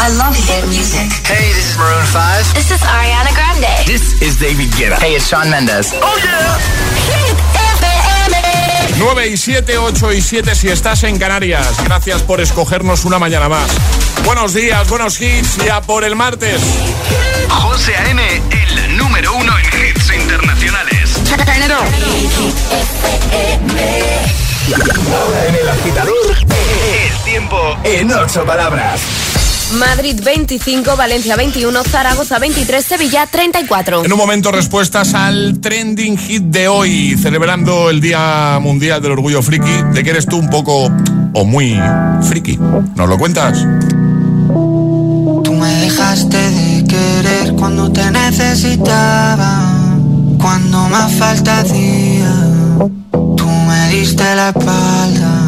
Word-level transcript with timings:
I 0.00 0.08
love 0.16 0.36
hit 0.36 0.64
music. 0.68 1.10
Hey, 1.26 1.52
this 1.54 1.72
is 1.72 1.76
Maroon 1.76 2.06
5. 2.06 2.54
This 2.54 2.70
is 2.70 2.80
Ariana 2.82 3.34
Grande. 3.34 3.84
This 3.84 4.22
is 4.22 4.38
David 4.38 4.70
Guetta. 4.78 4.96
Hey, 5.00 5.16
it's 5.16 5.26
Sean 5.26 5.50
Mendes. 5.50 5.92
Oh 5.94 6.16
yeah. 6.22 6.58
Hit 7.10 7.36
FM. 7.82 8.98
9 8.98 9.26
y 9.26 9.36
7, 9.36 9.78
8 9.78 10.12
y 10.12 10.20
7 10.20 10.54
si 10.54 10.68
estás 10.68 11.02
en 11.02 11.18
Canarias. 11.18 11.82
Gracias 11.84 12.22
por 12.22 12.40
escogernos 12.40 13.04
una 13.04 13.18
mañana 13.18 13.48
más. 13.48 13.70
Buenos 14.24 14.54
días, 14.54 14.88
buenos 14.88 15.20
hits, 15.20 15.56
ya 15.64 15.80
por 15.80 16.04
el 16.04 16.14
martes. 16.16 16.60
José 17.48 17.96
A.M., 17.96 18.22
el 18.50 18.96
número 18.96 19.34
uno 19.34 19.52
en 19.58 19.66
hits 19.66 20.12
internacionales. 20.12 21.10
Ahora 25.14 25.46
en 25.48 25.54
el 25.54 25.68
agitador, 25.68 26.36
El 26.38 27.24
tiempo 27.24 27.76
en 27.84 28.12
ocho 28.12 28.44
palabras. 28.44 29.00
Madrid 29.72 30.18
25, 30.24 30.96
Valencia 30.96 31.36
21, 31.36 31.84
Zaragoza 31.84 32.38
23, 32.38 32.82
Sevilla 32.82 33.26
34. 33.26 34.04
En 34.04 34.12
un 34.12 34.18
momento 34.18 34.50
respuestas 34.50 35.12
al 35.12 35.60
trending 35.60 36.16
hit 36.16 36.42
de 36.44 36.68
hoy, 36.68 37.16
celebrando 37.20 37.90
el 37.90 38.00
Día 38.00 38.58
Mundial 38.62 39.02
del 39.02 39.12
Orgullo 39.12 39.42
Friki. 39.42 39.82
¿De 39.92 40.02
qué 40.02 40.10
eres 40.10 40.26
tú 40.26 40.38
un 40.38 40.48
poco 40.48 40.90
o 41.34 41.44
muy 41.44 41.78
friki? 42.22 42.56
¿Nos 42.56 43.08
lo 43.08 43.18
cuentas? 43.18 43.58
Tú 44.48 45.52
me 45.52 45.74
dejaste 45.82 46.36
de 46.36 46.84
querer 46.84 47.52
cuando 47.54 47.92
te 47.92 48.10
necesitaba, 48.10 49.60
cuando 50.40 50.88
más 50.88 51.12
falta 51.12 51.60
hacía. 51.60 52.34
Tú 53.36 53.46
me 53.46 53.88
diste 53.90 54.34
la 54.34 54.48
espalda. 54.48 55.47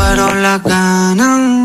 fueron 0.00 0.42
las 0.42 0.62
ganas. 0.62 1.60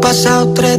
Pasado 0.00 0.52
tres 0.52 0.78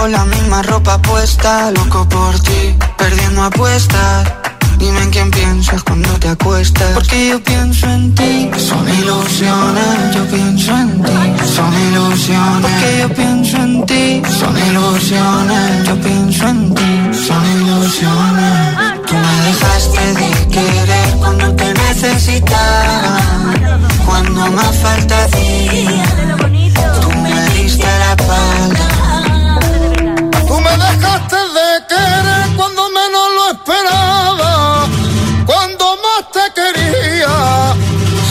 con 0.00 0.12
la 0.12 0.24
misma 0.24 0.62
ropa 0.62 0.96
puesta. 1.02 1.70
Loco 1.72 2.08
por 2.08 2.34
ti, 2.40 2.74
perdiendo 2.96 3.42
apuestas. 3.42 4.32
Dime 4.78 5.02
en 5.02 5.10
quién 5.10 5.30
piensas 5.30 5.82
cuando 5.82 6.08
te 6.18 6.28
acuestas. 6.28 6.92
Porque 6.94 7.28
yo 7.28 7.42
pienso 7.42 7.86
en 7.86 8.14
ti. 8.14 8.50
Son 8.56 8.88
ilusiones, 8.88 10.14
yo 10.14 10.24
pienso 10.34 10.72
en 10.72 11.02
ti. 11.02 11.18
Son 11.54 11.72
ilusiones. 11.88 12.62
Porque 12.62 12.90
yo 13.00 13.08
pienso 13.14 13.56
en 13.58 13.86
ti. 13.86 14.22
Son 14.38 14.54
ilusiones, 14.68 15.86
yo 15.86 15.94
pienso 16.00 16.48
en 16.48 16.74
ti. 16.74 16.90
Son 17.26 17.42
ilusiones. 17.56 18.56
Tú 19.06 19.14
me 19.24 19.36
dejaste 19.48 20.04
de 20.20 20.30
querer 20.48 21.08
cuando 21.18 21.54
te 21.56 21.74
necesitaba. 21.74 23.18
Cuando 24.06 24.50
más 24.52 24.74
falta 24.76 25.24
hacía. 25.24 26.49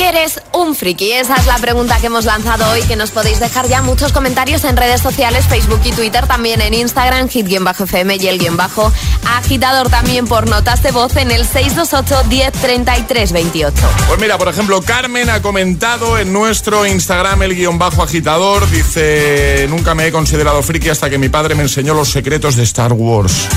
Qué 0.00 0.08
eres 0.08 0.40
un 0.54 0.74
friki? 0.74 1.12
Esa 1.12 1.34
es 1.36 1.46
la 1.46 1.58
pregunta 1.58 1.98
que 2.00 2.06
hemos 2.06 2.24
lanzado 2.24 2.66
hoy, 2.70 2.80
que 2.84 2.96
nos 2.96 3.10
podéis 3.10 3.38
dejar 3.38 3.68
ya 3.68 3.82
muchos 3.82 4.12
comentarios 4.12 4.64
en 4.64 4.78
redes 4.78 5.02
sociales, 5.02 5.44
Facebook 5.46 5.82
y 5.84 5.92
Twitter, 5.92 6.26
también 6.26 6.62
en 6.62 6.72
Instagram, 6.72 7.28
hit-fm 7.28 8.16
y 8.16 8.26
el 8.26 8.38
guion 8.38 8.56
bajo 8.56 8.90
agitador 9.26 9.88
también 9.88 10.26
por 10.26 10.48
notas 10.48 10.82
de 10.82 10.90
voz 10.90 11.16
en 11.16 11.30
el 11.30 11.46
628 11.46 12.24
1033 12.28 13.32
28. 13.32 13.76
Pues 14.08 14.20
mira, 14.20 14.38
por 14.38 14.48
ejemplo, 14.48 14.80
Carmen 14.82 15.30
ha 15.30 15.42
comentado 15.42 16.18
en 16.18 16.32
nuestro 16.32 16.86
Instagram 16.86 17.42
el 17.42 17.54
guion 17.54 17.78
bajo 17.78 18.02
agitador. 18.02 18.68
Dice, 18.70 19.66
nunca 19.68 19.94
me 19.94 20.06
he 20.06 20.12
considerado 20.12 20.62
friki 20.62 20.88
hasta 20.88 21.10
que 21.10 21.18
mi 21.18 21.28
padre 21.28 21.54
me 21.54 21.62
enseñó 21.62 21.94
los 21.94 22.10
secretos 22.10 22.56
de 22.56 22.62
Star 22.64 22.92
Wars. 22.92 23.48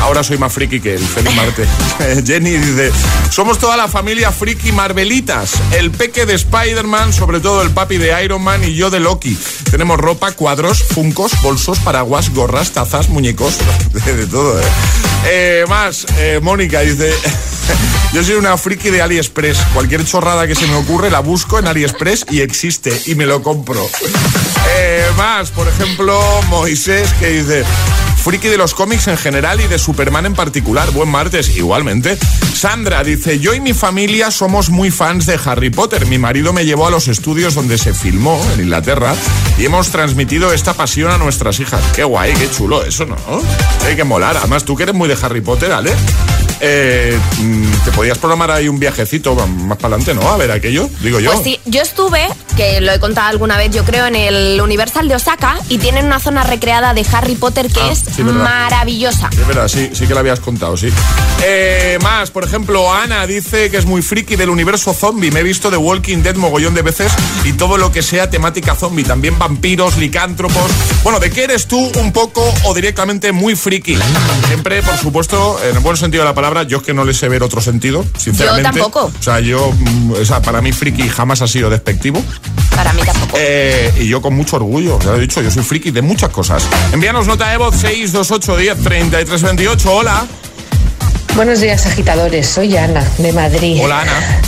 Ahora 0.00 0.24
soy 0.24 0.36
más 0.36 0.52
friki 0.52 0.80
que 0.80 0.94
él. 0.94 1.00
Feliz 1.00 1.34
Marte. 1.36 1.66
Jenny 2.26 2.50
dice, 2.50 2.90
somos 3.30 3.58
toda 3.58 3.76
la 3.76 3.88
familia 3.88 4.32
friki 4.32 4.72
Marvelitas. 4.72 5.52
El 5.72 5.90
peque 5.92 6.26
de 6.26 6.34
Spider-Man, 6.34 7.12
sobre 7.12 7.40
todo 7.40 7.62
el 7.62 7.70
papi 7.70 7.98
de 7.98 8.24
Iron 8.24 8.42
Man 8.42 8.64
y 8.64 8.74
yo 8.74 8.90
de 8.90 8.98
Loki. 8.98 9.38
Tenemos 9.70 9.98
ropa, 9.98 10.32
cuadros, 10.32 10.82
funcos, 10.82 11.40
bolsos, 11.42 11.78
paraguas, 11.78 12.30
gorras, 12.30 12.72
tazas, 12.72 13.08
muñecos, 13.08 13.58
de, 13.92 14.16
de 14.16 14.26
todo, 14.26 14.58
¿eh? 14.58 14.64
Eh, 15.26 15.64
más, 15.68 16.06
eh, 16.18 16.40
Mónica 16.42 16.80
dice... 16.80 17.12
Yo 18.12 18.22
soy 18.22 18.34
una 18.34 18.58
friki 18.58 18.90
de 18.90 19.00
AliExpress. 19.00 19.56
Cualquier 19.72 20.04
chorrada 20.04 20.46
que 20.46 20.54
se 20.54 20.66
me 20.66 20.74
ocurre 20.74 21.10
la 21.10 21.20
busco 21.20 21.58
en 21.58 21.66
AliExpress 21.66 22.26
y 22.30 22.42
existe 22.42 22.92
y 23.06 23.14
me 23.14 23.24
lo 23.24 23.42
compro. 23.42 23.88
Eh, 24.76 25.06
más, 25.16 25.50
por 25.50 25.66
ejemplo, 25.66 26.20
Moisés 26.48 27.10
que 27.18 27.28
dice... 27.28 27.64
friki 28.22 28.46
de 28.46 28.56
los 28.56 28.72
cómics 28.72 29.08
en 29.08 29.18
general 29.18 29.60
y 29.60 29.66
de 29.66 29.78
Superman 29.80 30.26
en 30.26 30.34
particular. 30.34 30.90
Buen 30.92 31.08
martes, 31.08 31.56
igualmente. 31.56 32.16
Sandra 32.54 33.02
dice, 33.02 33.40
yo 33.40 33.52
y 33.52 33.60
mi 33.60 33.72
familia 33.72 34.30
somos 34.30 34.70
muy 34.70 34.92
fans 34.92 35.26
de 35.26 35.38
Harry 35.44 35.70
Potter. 35.70 36.06
Mi 36.06 36.18
marido 36.18 36.52
me 36.52 36.64
llevó 36.64 36.86
a 36.86 36.90
los 36.90 37.08
estudios 37.08 37.54
donde 37.54 37.78
se 37.78 37.92
filmó, 37.92 38.40
en 38.54 38.60
Inglaterra, 38.60 39.14
y 39.58 39.64
hemos 39.64 39.90
transmitido 39.90 40.52
esta 40.52 40.72
pasión 40.74 41.10
a 41.10 41.18
nuestras 41.18 41.58
hijas. 41.58 41.82
Qué 41.96 42.04
guay, 42.04 42.32
qué 42.34 42.48
chulo 42.48 42.84
eso, 42.84 43.06
¿no? 43.06 43.16
Hay 43.84 43.96
que 43.96 44.04
molar. 44.04 44.36
Además, 44.36 44.64
tú 44.64 44.76
que 44.76 44.84
eres 44.84 44.94
muy 44.94 45.08
de 45.08 45.18
Harry 45.20 45.40
Potter, 45.40 45.72
¿ale? 45.72 45.92
Eh, 46.64 47.18
mm, 47.40 47.72
te 47.84 47.90
podías 47.90 48.18
programar 48.18 48.52
ahí 48.52 48.68
un 48.68 48.78
viajecito 48.78 49.34
más 49.34 49.78
para 49.78 49.96
adelante, 49.96 50.14
¿no? 50.14 50.30
A 50.30 50.36
ver 50.36 50.52
aquello, 50.52 50.88
digo 51.00 51.18
yo. 51.18 51.32
Pues 51.32 51.42
sí, 51.42 51.58
yo 51.64 51.82
estuve, 51.82 52.28
que 52.56 52.80
lo 52.80 52.92
he 52.92 53.00
contado 53.00 53.26
alguna 53.28 53.56
vez, 53.56 53.72
yo 53.72 53.84
creo, 53.84 54.06
en 54.06 54.14
el 54.14 54.60
Universal 54.60 55.08
de 55.08 55.16
Osaka 55.16 55.58
y 55.68 55.78
tienen 55.78 56.06
una 56.06 56.20
zona 56.20 56.44
recreada 56.44 56.94
de 56.94 57.04
Harry 57.12 57.34
Potter 57.34 57.66
que 57.68 57.80
Ah, 57.80 57.90
es 57.90 58.04
sí, 58.14 58.22
maravillosa. 58.22 59.28
Es 59.32 59.44
verdad, 59.46 59.66
sí, 59.66 59.90
sí 59.92 60.06
que 60.06 60.14
lo 60.14 60.20
habías 60.20 60.38
contado, 60.38 60.76
sí. 60.76 60.88
Eh, 61.42 61.98
más, 62.00 62.30
por 62.30 62.44
ejemplo, 62.44 62.92
Ana 62.92 63.26
dice 63.26 63.68
que 63.70 63.78
es 63.78 63.84
muy 63.86 64.00
friki 64.02 64.36
del 64.36 64.48
universo 64.50 64.94
zombie. 64.94 65.32
Me 65.32 65.40
he 65.40 65.42
visto 65.42 65.68
The 65.68 65.76
Walking 65.78 66.18
Dead 66.22 66.36
mogollón 66.36 66.74
de 66.74 66.82
veces 66.82 67.10
y 67.44 67.54
todo 67.54 67.76
lo 67.76 67.90
que 67.90 68.02
sea 68.02 68.30
temática 68.30 68.76
zombie. 68.76 69.02
También 69.04 69.36
vampiros, 69.36 69.96
licántropos. 69.96 70.70
Bueno, 71.02 71.18
¿de 71.18 71.30
qué 71.30 71.42
eres 71.44 71.66
tú 71.66 71.90
un 71.98 72.12
poco 72.12 72.42
o 72.66 72.72
directamente 72.74 73.32
muy 73.32 73.56
friki? 73.56 73.98
Siempre, 74.46 74.80
por 74.84 74.96
supuesto, 74.96 75.58
en 75.68 75.74
el 75.76 75.80
buen 75.80 75.96
sentido 75.96 76.22
de 76.22 76.28
la 76.30 76.34
palabra, 76.34 76.51
yo 76.68 76.78
es 76.78 76.82
que 76.82 76.92
no 76.92 77.04
le 77.04 77.14
sé 77.14 77.28
ver 77.28 77.42
otro 77.42 77.62
sentido, 77.62 78.04
sinceramente. 78.18 78.78
tampoco. 78.80 79.10
O 79.18 79.22
sea, 79.22 79.40
yo, 79.40 79.72
mm, 79.72 80.12
o 80.12 80.24
sea, 80.24 80.42
para 80.42 80.60
mí 80.60 80.72
friki 80.72 81.08
jamás 81.08 81.40
ha 81.40 81.48
sido 81.48 81.70
despectivo. 81.70 82.22
Para 82.76 82.92
mí 82.92 83.02
tampoco. 83.02 83.36
Eh, 83.40 83.90
y 84.00 84.08
yo 84.08 84.20
con 84.20 84.34
mucho 84.34 84.56
orgullo, 84.56 84.98
ya 85.00 85.12
lo 85.12 85.16
he 85.16 85.20
dicho, 85.20 85.40
yo 85.40 85.50
soy 85.50 85.62
friki 85.62 85.90
de 85.90 86.02
muchas 86.02 86.28
cosas. 86.30 86.62
Envíanos 86.92 87.26
nota 87.26 87.48
de 87.48 87.56
voz 87.56 87.74
628 87.76 88.56
10 88.56 88.82
33 88.82 89.42
28. 89.42 89.92
Hola. 89.92 90.26
Buenos 91.34 91.60
días, 91.60 91.86
agitadores. 91.86 92.46
Soy 92.46 92.76
Ana, 92.76 93.02
de 93.16 93.32
Madrid. 93.32 93.80
Hola, 93.82 94.02
Ana. 94.02 94.12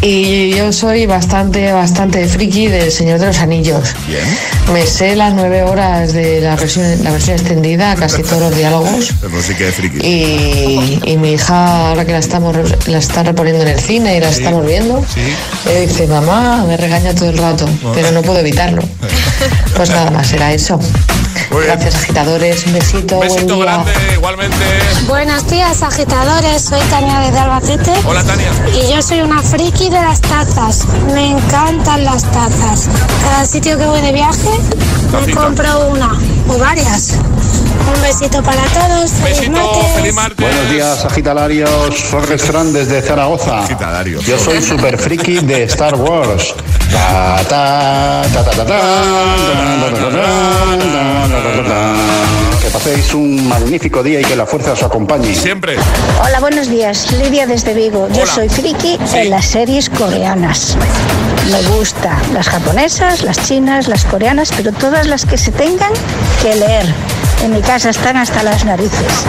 Y 0.00 0.50
yo 0.54 0.72
soy 0.72 1.06
bastante, 1.06 1.72
bastante 1.72 2.24
friki 2.28 2.68
del 2.68 2.92
Señor 2.92 3.18
de 3.18 3.26
los 3.26 3.38
Anillos. 3.38 3.94
Bien. 4.06 4.20
Me 4.72 4.86
sé 4.86 5.16
las 5.16 5.34
nueve 5.34 5.64
horas 5.64 6.12
de 6.12 6.40
la 6.40 6.54
versión, 6.54 7.02
la 7.02 7.10
versión 7.10 7.36
extendida, 7.36 7.96
casi 7.96 8.22
todos 8.22 8.42
los 8.42 8.56
diálogos. 8.56 9.12
Pero 9.20 9.42
sí 9.42 9.54
que 9.54 9.68
es 9.68 9.74
friki. 9.74 9.98
Y, 10.06 11.00
y 11.04 11.16
mi 11.16 11.32
hija, 11.32 11.88
ahora 11.88 12.04
que 12.04 12.12
la 12.12 12.18
estamos 12.18 12.54
re- 12.54 12.78
la 12.86 12.98
están 12.98 13.26
reponiendo 13.26 13.62
en 13.62 13.68
el 13.68 13.80
cine 13.80 14.16
y 14.16 14.20
la 14.20 14.28
estamos 14.28 14.64
viendo, 14.64 15.04
me 15.64 15.80
dice, 15.80 16.06
mamá, 16.06 16.64
me 16.64 16.76
regaña 16.76 17.12
todo 17.14 17.30
el 17.30 17.38
rato, 17.38 17.68
pero 17.94 18.12
no 18.12 18.22
puedo 18.22 18.38
evitarlo. 18.38 18.82
Pues 19.76 19.90
nada 19.90 20.10
más, 20.10 20.32
era 20.32 20.52
eso. 20.52 20.76
Muy 21.52 21.62
bien. 21.62 21.66
Gracias, 21.78 21.94
agitadores. 22.02 22.66
Un 22.66 22.72
besito, 22.72 23.14
Un 23.14 23.20
buen 23.20 23.32
besito 23.32 23.54
día. 23.54 23.64
grande, 23.64 23.92
igualmente. 24.12 24.56
Buenos 25.06 25.48
días, 25.48 25.82
agitadores. 25.84 26.62
Soy 26.62 26.80
Tania 26.90 27.20
desde 27.20 27.38
Albacete. 27.38 27.92
Hola, 28.04 28.24
Tania. 28.24 28.48
Y 28.74 28.92
yo 28.92 29.00
soy 29.00 29.20
una 29.20 29.40
friki 29.40 29.87
de 29.90 30.00
las 30.00 30.20
tazas. 30.20 30.86
Me 31.14 31.30
encantan 31.30 32.04
las 32.04 32.22
tazas. 32.30 32.88
Cada 33.22 33.44
sitio 33.44 33.78
que 33.78 33.86
voy 33.86 34.00
de 34.00 34.12
viaje, 34.12 34.50
me 35.12 35.18
Tacita. 35.18 35.40
compro 35.40 35.88
una 35.88 36.18
o 36.48 36.58
varias. 36.58 37.14
Un 37.94 38.02
besito 38.02 38.42
para 38.42 38.62
todos. 38.64 39.10
Feliz 39.12 39.38
Besito, 39.38 39.50
martes. 39.52 39.92
feliz 39.94 40.14
martes. 40.14 40.46
Buenos 40.46 40.70
días, 40.70 41.04
agitalarios. 41.04 42.04
Jorge 42.10 42.34
Strand 42.34 42.72
desde 42.74 43.00
Zaragoza. 43.00 43.64
Yo 44.26 44.38
soy 44.38 44.60
super 44.62 44.98
friki 44.98 45.38
de 45.38 45.64
Star 45.64 45.94
Wars. 45.94 46.54
Ta, 46.90 47.40
ta, 47.48 48.22
ta, 48.32 48.54
que 52.68 52.72
paséis 52.74 53.14
un 53.14 53.48
magnífico 53.48 54.02
día 54.02 54.20
y 54.20 54.24
que 54.24 54.36
la 54.36 54.44
fuerza 54.44 54.72
os 54.72 54.82
acompañe. 54.82 55.34
Siempre. 55.34 55.78
Hola, 56.22 56.38
buenos 56.38 56.68
días. 56.68 57.10
Lidia 57.12 57.46
desde 57.46 57.72
Vigo. 57.72 58.02
Hola. 58.02 58.14
Yo 58.14 58.26
soy 58.26 58.50
friki 58.50 58.98
sí. 59.06 59.16
en 59.16 59.30
las 59.30 59.46
series 59.46 59.88
coreanas. 59.88 60.76
Me 61.50 61.62
gusta 61.74 62.20
las 62.34 62.46
japonesas, 62.46 63.22
las 63.22 63.42
chinas, 63.48 63.88
las 63.88 64.04
coreanas, 64.04 64.52
pero 64.54 64.72
todas 64.72 65.06
las 65.06 65.24
que 65.24 65.38
se 65.38 65.50
tengan 65.50 65.94
que 66.42 66.56
leer. 66.56 66.84
En 67.42 67.54
mi 67.54 67.62
casa 67.62 67.88
están 67.88 68.18
hasta 68.18 68.42
las 68.42 68.66
narices. 68.66 69.24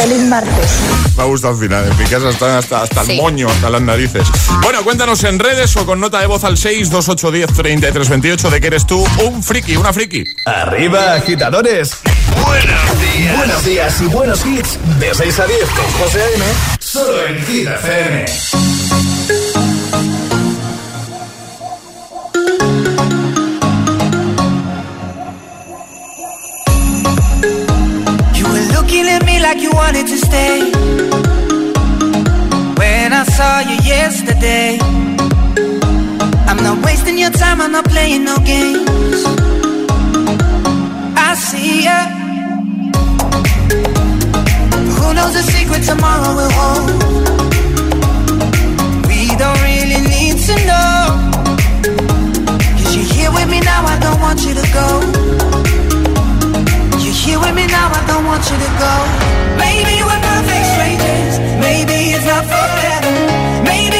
Feliz 0.00 0.22
martes. 0.22 0.70
Me 1.16 1.22
ha 1.22 1.26
gustado 1.26 1.52
al 1.54 1.60
final. 1.60 1.84
En 1.88 1.98
mi 1.98 2.04
casa 2.06 2.30
están 2.30 2.56
hasta, 2.56 2.82
hasta 2.82 3.04
sí. 3.04 3.12
el 3.12 3.18
moño, 3.18 3.48
hasta 3.48 3.70
las 3.70 3.82
narices. 3.82 4.26
Bueno, 4.62 4.82
cuéntanos 4.82 5.22
en 5.22 5.38
redes 5.38 5.76
o 5.76 5.86
con 5.86 6.00
nota 6.00 6.18
de 6.18 6.26
voz 6.26 6.42
al 6.42 6.56
628103328 6.56 8.50
de 8.50 8.60
que 8.60 8.66
eres 8.66 8.86
tú 8.86 9.04
un 9.24 9.40
friki, 9.42 9.76
una 9.76 9.92
friki. 9.92 10.24
Arriba, 10.46 11.14
agitadores. 11.14 11.98
Buenos 12.44 13.00
días. 13.00 13.36
Buenos 13.36 13.64
días 13.64 14.00
y 14.00 14.06
buenos 14.06 14.46
hits. 14.46 14.78
De 14.98 15.14
6 15.14 15.38
a 15.40 15.46
10 15.46 15.68
con 15.70 15.84
José 16.00 16.22
A.M. 16.22 16.44
Solo 16.78 17.26
en 17.26 17.46
Hit 17.46 17.68
FM. 17.68 18.26
You 28.36 28.44
were 28.46 28.66
looking 28.76 29.06
at 29.08 29.24
me 29.26 29.38
like 29.40 29.60
you 29.60 29.70
wanted 29.72 30.06
to 30.06 30.16
stay. 30.16 30.72
When 32.80 33.12
I 33.12 33.24
saw 33.36 33.60
you 33.60 33.76
yesterday, 33.84 34.78
I'm 36.48 36.60
not 36.62 36.84
wasting 36.84 37.18
your 37.18 37.30
time, 37.30 37.60
I'm 37.60 37.72
not 37.72 37.84
playing 37.86 38.24
no 38.24 38.36
games. 38.38 39.24
I 41.16 41.34
see 41.34 41.84
ya. 41.84 42.19
Who 45.10 45.16
knows 45.16 45.34
the 45.34 45.42
secret 45.42 45.82
tomorrow 45.82 46.30
will 46.38 46.52
hold? 46.54 46.86
We 49.10 49.26
don't 49.42 49.60
really 49.66 50.00
need 50.06 50.38
to 50.46 50.54
know. 50.70 51.02
Cause 52.78 52.94
you're 52.94 53.10
here 53.16 53.32
with 53.32 53.50
me 53.50 53.58
now, 53.58 53.82
I 53.86 53.98
don't 53.98 54.20
want 54.20 54.38
you 54.46 54.54
to 54.54 54.66
go. 54.70 54.88
You're 57.02 57.20
here 57.26 57.40
with 57.40 57.56
me 57.56 57.66
now, 57.66 57.90
I 57.90 58.06
don't 58.06 58.24
want 58.24 58.44
you 58.50 58.56
to 58.64 58.70
go. 58.78 58.94
Maybe 59.58 59.98
we're 60.06 60.22
perfect 60.30 60.66
strangers. 60.78 61.34
Maybe 61.58 62.14
it's 62.14 62.26
not 62.30 62.44
forever. 62.46 63.10
Maybe 63.66 63.99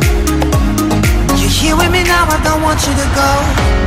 Here 1.59 1.75
with 1.75 1.91
me 1.91 2.03
now, 2.03 2.25
I 2.25 2.41
don't 2.43 2.61
want 2.63 2.79
you 2.87 2.93
to 2.93 3.07
go. 3.13 3.31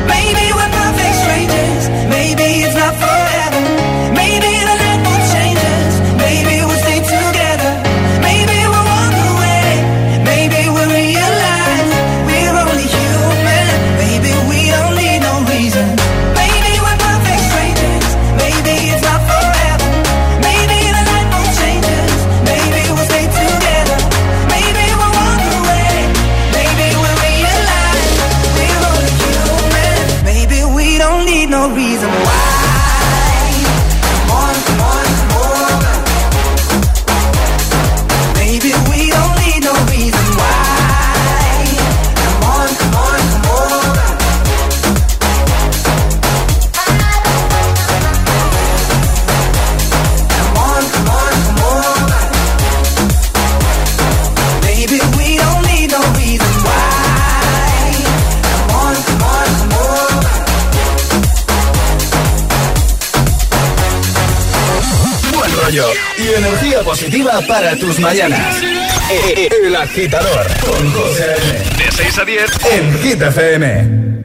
Maybe 0.06 0.52
we're 0.52 0.72
perfect 0.78 1.14
strangers. 1.22 1.88
Maybe 2.08 2.62
it's 2.62 2.74
not 2.74 2.94
forever. 2.94 3.13
Energía 66.74 66.82
positiva 66.82 67.40
para 67.46 67.76
tus 67.76 67.98
mañanas. 68.00 68.56
El 69.62 69.76
agitador 69.76 70.46
con 70.60 70.92
José 70.92 71.36
De 71.78 71.92
6 71.92 72.18
a 72.18 72.24
10. 72.24 72.44
en 72.72 72.98
Hit 73.02 73.22
FM. 73.22 74.24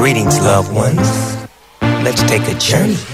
Greetings, 0.00 0.40
loved 0.40 0.72
ones. 0.72 1.08
Let's 2.02 2.22
take 2.22 2.46
a 2.48 2.54
journey. 2.58 3.13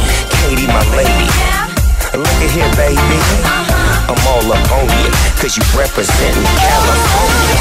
Katie, 0.39 0.67
my 0.67 0.83
lady. 0.95 1.27
Look 2.13 2.39
at 2.43 2.51
here, 2.51 2.71
baby. 2.75 3.19
I'm 4.07 4.19
all 4.27 4.51
up 4.51 4.71
on 4.71 4.87
you, 4.99 5.09
cause 5.39 5.55
you 5.57 5.63
represent 5.77 6.35
California. 6.59 7.59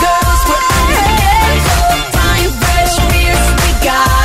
Girls, 0.00 0.42
we're. 0.48 0.64
Fine, 2.12 2.52
fresh 2.60 2.96
beers, 3.12 3.46
we 3.60 3.70
got 3.84 4.17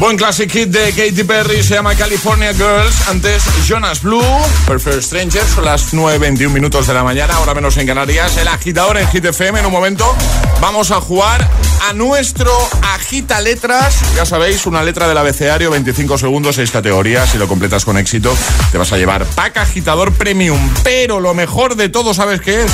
Buen 0.00 0.16
classic 0.16 0.50
hit 0.50 0.70
de 0.70 0.92
Katy 0.92 1.24
Perry, 1.24 1.62
se 1.62 1.74
llama 1.74 1.94
California 1.94 2.54
Girls. 2.54 3.06
Antes 3.08 3.44
Jonas 3.66 4.00
Blue, 4.00 4.24
Perfect 4.66 5.02
Stranger, 5.02 5.42
son 5.44 5.66
las 5.66 5.92
9.21 5.92 6.48
minutos 6.48 6.86
de 6.86 6.94
la 6.94 7.04
mañana, 7.04 7.34
ahora 7.34 7.52
menos 7.52 7.76
en 7.76 7.86
Canarias. 7.86 8.38
El 8.38 8.48
agitador 8.48 8.96
en 8.96 9.06
Hit 9.08 9.26
FM. 9.26 9.60
En 9.60 9.66
un 9.66 9.72
momento 9.72 10.16
vamos 10.58 10.90
a 10.90 11.02
jugar 11.02 11.46
a 11.88 11.92
nuestro 11.92 12.52
Agita 12.94 13.40
Letras. 13.40 14.00
Ya 14.14 14.26
sabéis, 14.26 14.66
una 14.66 14.82
letra 14.82 15.08
del 15.08 15.16
abecedario, 15.18 15.70
25 15.70 16.18
segundos, 16.18 16.56
6 16.56 16.70
categorías. 16.70 17.30
Si 17.30 17.38
lo 17.38 17.48
completas 17.48 17.84
con 17.84 17.96
éxito, 17.96 18.36
te 18.72 18.78
vas 18.78 18.92
a 18.92 18.98
llevar 18.98 19.24
Pack 19.24 19.58
Agitador 19.58 20.12
Premium. 20.12 20.58
Pero 20.82 21.20
lo 21.20 21.34
mejor 21.34 21.76
de 21.76 21.88
todo, 21.88 22.14
¿sabes 22.14 22.40
qué 22.40 22.64
es? 22.64 22.72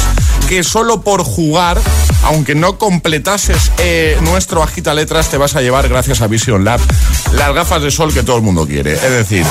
Que 0.48 0.62
solo 0.64 1.02
por 1.02 1.22
jugar, 1.22 1.80
aunque 2.24 2.54
no 2.54 2.78
completases 2.78 3.72
eh, 3.78 4.18
nuestro 4.22 4.62
Agita 4.62 4.94
Letras, 4.94 5.30
te 5.30 5.36
vas 5.36 5.56
a 5.56 5.62
llevar, 5.62 5.88
gracias 5.88 6.20
a 6.20 6.26
Vision 6.26 6.64
Lab, 6.64 6.80
las 7.32 7.54
gafas 7.54 7.82
de 7.82 7.90
sol 7.90 8.12
que 8.12 8.22
todo 8.22 8.36
el 8.36 8.42
mundo 8.42 8.66
quiere. 8.66 8.94
Es 8.94 9.10
decir, 9.10 9.44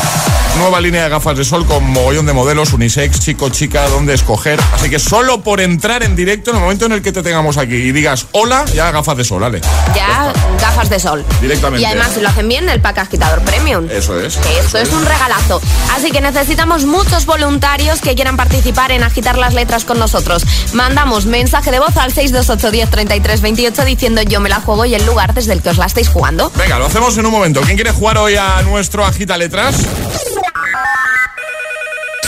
nueva 0.58 0.80
línea 0.82 1.04
de 1.04 1.10
gafas 1.10 1.38
de 1.38 1.46
sol 1.46 1.66
con 1.66 1.84
mogollón 1.90 2.26
de 2.26 2.34
modelos, 2.34 2.74
unisex, 2.74 3.20
chico, 3.20 3.50
chica, 3.50 3.88
donde 3.90 4.14
escoger. 4.14 4.60
Así 4.74 4.90
que 4.90 5.00
solo 5.00 5.42
por 5.42 5.62
entrar 5.62 6.04
en 6.04 6.16
directo, 6.16 6.52
en 6.52 6.58
el 6.58 6.64
momento 6.64 6.86
en 6.86 6.94
el 6.94 7.02
que 7.02 7.12
te 7.12 7.24
tengamos 7.24 7.58
aquí 7.58 7.76
y 7.76 7.92
digas 7.92 8.28
hola, 8.32 8.66
ya 8.74 8.92
gafas 8.92 9.18
de 9.18 9.24
sol, 9.24 9.44
¿vale? 9.46 9.62
Ya 9.96 10.34
gafas 10.60 10.90
de 10.90 11.00
sol. 11.00 11.24
Directamente. 11.40 11.82
Y 11.82 11.86
además, 11.86 12.14
si 12.16 12.22
lo 12.22 12.30
hacen 12.30 12.48
bien, 12.48 12.68
el 12.68 12.82
pack 12.82 12.98
agitador 12.98 13.42
premium. 13.42 13.88
Eso 13.92 14.20
es. 14.20 14.38
Que 14.38 14.60
esto 14.60 14.80
es 14.80 14.92
un 14.92 15.06
regalazo. 15.06 15.62
Así 15.94 16.12
que 16.12 16.20
necesitamos 16.20 16.86
muchos 16.86 17.28
voluntarios 17.28 18.02
que 18.02 18.16
quieran 18.16 18.38
participar 18.38 18.92
en 18.92 19.04
agitar 19.04 19.38
las 19.38 19.54
letras 19.54 19.86
con 19.86 20.00
nosotros. 20.00 20.44
Mandamos 20.74 21.28
mensaje 21.28 21.70
de 21.70 21.80
voz 21.80 21.96
al 21.98 22.12
628 22.12 22.72
10 22.72 22.90
33 22.90 23.42
28 23.42 23.86
diciendo 23.86 24.22
yo 24.24 24.40
me 24.40 24.50
la 24.50 24.62
juego 24.62 24.86
y 24.86 24.96
el 24.96 25.06
lugar 25.06 25.36
desde 25.36 25.54
el 25.54 25.62
que 25.62 25.70
os 25.70 25.78
la 25.78 25.86
estáis 25.86 26.10
jugando. 26.10 26.52
Venga, 26.56 26.80
lo 26.80 26.88
hacemos 26.88 27.16
en 27.18 27.26
un 27.28 27.32
momento. 27.32 27.62
¿Quién 27.62 27.76
quiere 27.76 27.92
jugar 27.92 28.18
hoy 28.18 28.36
a 28.36 28.64
nuestro 28.64 29.06
Agita 29.06 29.38
Letras? 29.38 29.76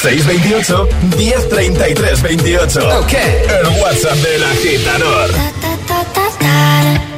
628 0.02 0.90
1033 1.18 2.22
28. 2.22 3.00
Ok. 3.00 3.14
El 3.14 3.82
WhatsApp 3.82 4.18
del 4.18 4.44
agitador. 4.44 5.67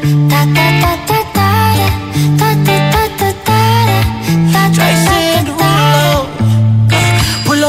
Tak 0.10 0.59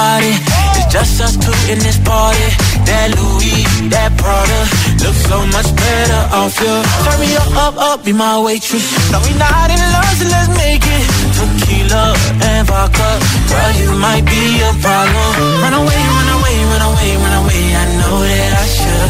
It's 0.00 0.88
just 0.88 1.20
us 1.20 1.36
two 1.36 1.52
in 1.68 1.78
this 1.84 1.98
party. 2.00 2.48
That 2.88 3.12
Louis, 3.20 3.60
that 3.92 4.16
Prada, 4.16 4.60
looks 5.04 5.22
so 5.28 5.44
much 5.52 5.68
better 5.76 6.22
off 6.32 6.56
you. 6.56 6.74
Turn 7.04 7.18
me 7.20 7.36
up, 7.36 7.52
up, 7.52 7.76
up, 7.76 7.98
be 8.04 8.12
my 8.16 8.40
waitress. 8.40 8.80
No, 9.12 9.20
we 9.20 9.36
not 9.36 9.68
in 9.68 9.76
love, 9.76 10.14
so 10.16 10.24
let's 10.24 10.48
make 10.56 10.80
it. 10.80 11.04
Tequila 11.36 12.16
and 12.48 12.64
vodka, 12.64 13.08
girl, 13.52 13.72
you 13.76 13.92
might 14.00 14.24
be 14.24 14.64
a 14.64 14.72
problem. 14.80 15.30
Run 15.68 15.74
away, 15.84 16.00
run 16.16 16.28
away, 16.40 16.56
run 16.72 16.82
away, 16.90 17.10
run 17.20 17.34
away. 17.44 17.62
I 17.76 17.84
know 18.00 18.16
that 18.24 18.52
I 18.56 18.66
should, 18.72 19.08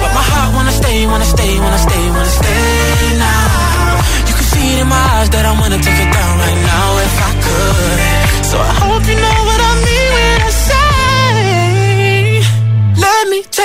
but 0.00 0.10
my 0.16 0.24
heart 0.32 0.50
wanna 0.56 0.72
stay, 0.72 1.04
wanna 1.06 1.28
stay, 1.28 1.52
wanna 1.60 1.82
stay, 1.86 2.04
wanna 2.08 2.34
stay 2.40 2.64
now. 3.20 4.00
You 4.28 4.32
can 4.32 4.46
see 4.48 4.66
it 4.74 4.78
in 4.80 4.88
my 4.88 5.04
eyes 5.20 5.28
that 5.28 5.44
I 5.44 5.52
wanna 5.60 5.76
take 5.76 6.00
it 6.00 6.08
down 6.08 6.34
right 6.40 6.60
now 6.72 6.88
if 7.04 7.14
I 7.20 7.30
could. 7.44 7.98
So 8.48 8.56
I 8.56 8.72
hope 8.80 9.04
you 9.04 9.18
know 9.20 9.55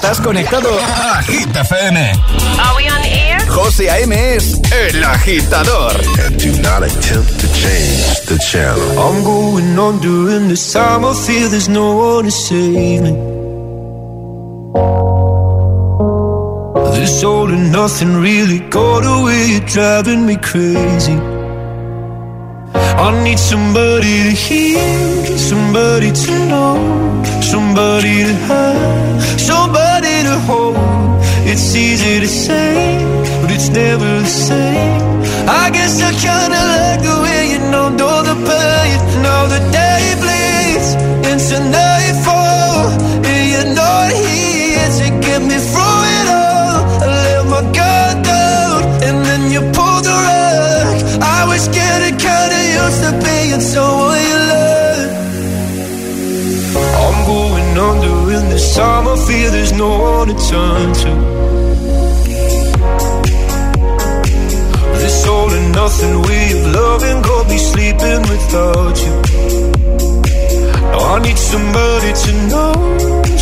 Estás 0.00 0.20
conectado 0.20 0.68
a 0.80 1.20
Hit 1.24 1.56
FM. 1.56 1.98
Are 2.60 2.76
we 2.76 2.88
on 2.88 3.02
air? 3.04 3.40
José 3.48 3.90
A.M. 3.90 4.14
es 4.14 4.60
el 4.70 5.02
agitador. 5.02 5.92
And 6.24 6.38
do 6.40 6.52
not 6.62 6.84
attempt 6.84 7.40
to 7.40 7.48
change 7.52 8.20
the 8.26 8.38
channel. 8.38 8.80
I'm 8.96 9.24
going 9.24 9.76
on 9.76 9.98
during 9.98 10.46
this 10.46 10.72
time. 10.72 11.04
I 11.04 11.12
feel 11.14 11.48
there's 11.50 11.68
no 11.68 11.96
one 11.96 12.26
to 12.26 12.30
save 12.30 13.02
me. 13.02 13.10
This 16.94 17.24
all 17.24 17.50
and 17.50 17.72
nothing 17.72 18.20
really 18.22 18.60
got 18.70 19.04
away. 19.04 19.46
You're 19.50 19.66
driving 19.66 20.24
me 20.26 20.36
crazy. 20.36 21.37
I 23.00 23.22
need 23.22 23.38
somebody 23.38 24.24
to 24.24 24.30
hear, 24.30 25.38
somebody 25.38 26.10
to 26.10 26.32
know, 26.50 27.22
somebody 27.40 28.24
to 28.24 28.34
have, 28.50 29.40
somebody 29.40 30.14
to 30.28 30.36
hold. 30.48 30.76
It's 31.46 31.74
easy 31.76 32.18
to 32.18 32.26
say, 32.26 32.98
but 33.40 33.50
it's 33.52 33.68
never 33.68 34.20
the 34.20 34.26
same. 34.26 35.00
I 35.48 35.70
guess 35.70 36.02
I 36.02 36.10
kinda 36.26 36.60
like 36.74 37.00
the 37.08 37.16
way 37.22 37.40
you 37.52 37.60
know, 37.70 37.88
know 37.88 38.22
the 38.22 38.36
pain. 38.48 38.98
Now 39.22 39.46
the 39.46 39.60
day 39.78 40.02
bleeds 40.22 40.88
into 41.30 41.56
nightfall, 41.70 41.97
this 58.58 58.74
time. 58.76 59.06
I 59.06 59.16
feel 59.26 59.50
there's 59.52 59.72
no 59.72 59.90
one 60.10 60.28
to 60.28 60.36
turn 60.50 60.86
to. 61.02 61.12
This 65.02 65.26
all 65.28 65.50
and 65.58 65.68
nothing 65.80 66.14
of 66.56 66.62
loving 66.80 67.18
got 67.28 67.44
me 67.50 67.58
sleeping 67.70 68.22
without 68.32 68.96
you. 69.04 69.14
Now 70.92 71.14
I 71.14 71.18
need 71.26 71.38
somebody 71.52 72.10
to 72.24 72.30
know, 72.50 72.74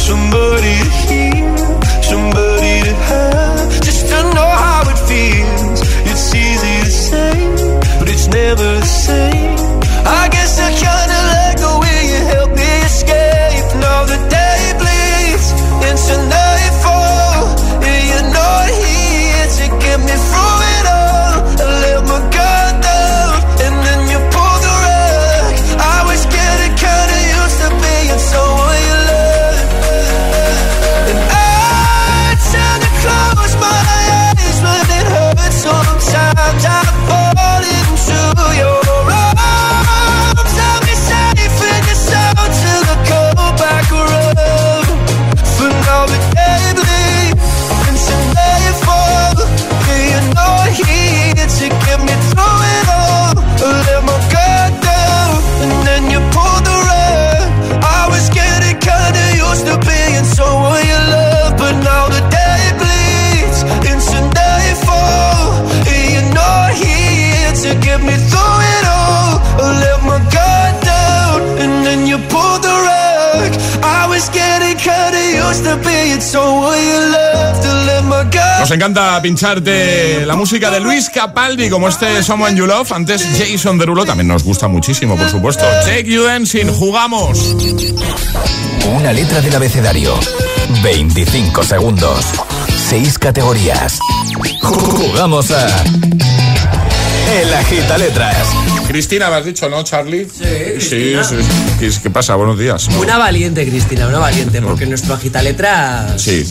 somebody 0.09 0.73
to 0.85 0.91
hear, 1.03 1.57
somebody 2.11 2.46
pincharte 79.27 80.25
la 80.25 80.37
música 80.37 80.71
de 80.71 80.79
Luis 80.79 81.11
Capaldi, 81.11 81.69
como 81.69 81.89
este 81.89 82.23
Someone 82.23 82.57
You 82.57 82.65
Love. 82.65 82.93
Antes 82.93 83.27
Jason 83.37 83.77
Derulo 83.77 84.05
también 84.05 84.29
nos 84.29 84.45
gusta 84.45 84.69
muchísimo, 84.69 85.17
por 85.17 85.29
supuesto. 85.29 85.65
Take 85.85 86.05
You 86.05 86.23
Dancing, 86.23 86.67
jugamos. 86.67 87.57
Una 88.95 89.13
letra 89.13 89.41
del 89.41 89.53
abecedario. 89.57 90.15
25 90.81 91.65
segundos. 91.65 92.25
6 92.89 93.19
categorías. 93.19 93.99
Jugamos 94.63 95.51
a. 95.51 95.67
El 97.41 97.53
Agita 97.53 97.99
Letras. 97.99 98.47
Cristina, 98.87 99.29
me 99.29 99.37
has 99.37 99.45
dicho, 99.45 99.69
¿no, 99.69 99.83
Charlie? 99.83 100.27
Sí, 100.27 100.45
Cristina. 100.77 101.25
sí. 101.25 101.35
¿Qué, 101.81 101.91
qué 102.01 102.11
pasa? 102.11 102.37
Buenos 102.37 102.57
días. 102.61 102.87
Una 103.01 103.19
valiente, 103.19 103.67
Cristina, 103.69 104.07
una 104.07 104.19
valiente, 104.19 104.63
porque 104.63 104.87
nuestro 104.87 105.15
agita 105.15 105.43
letras 105.43 106.23
Sí. 106.23 106.45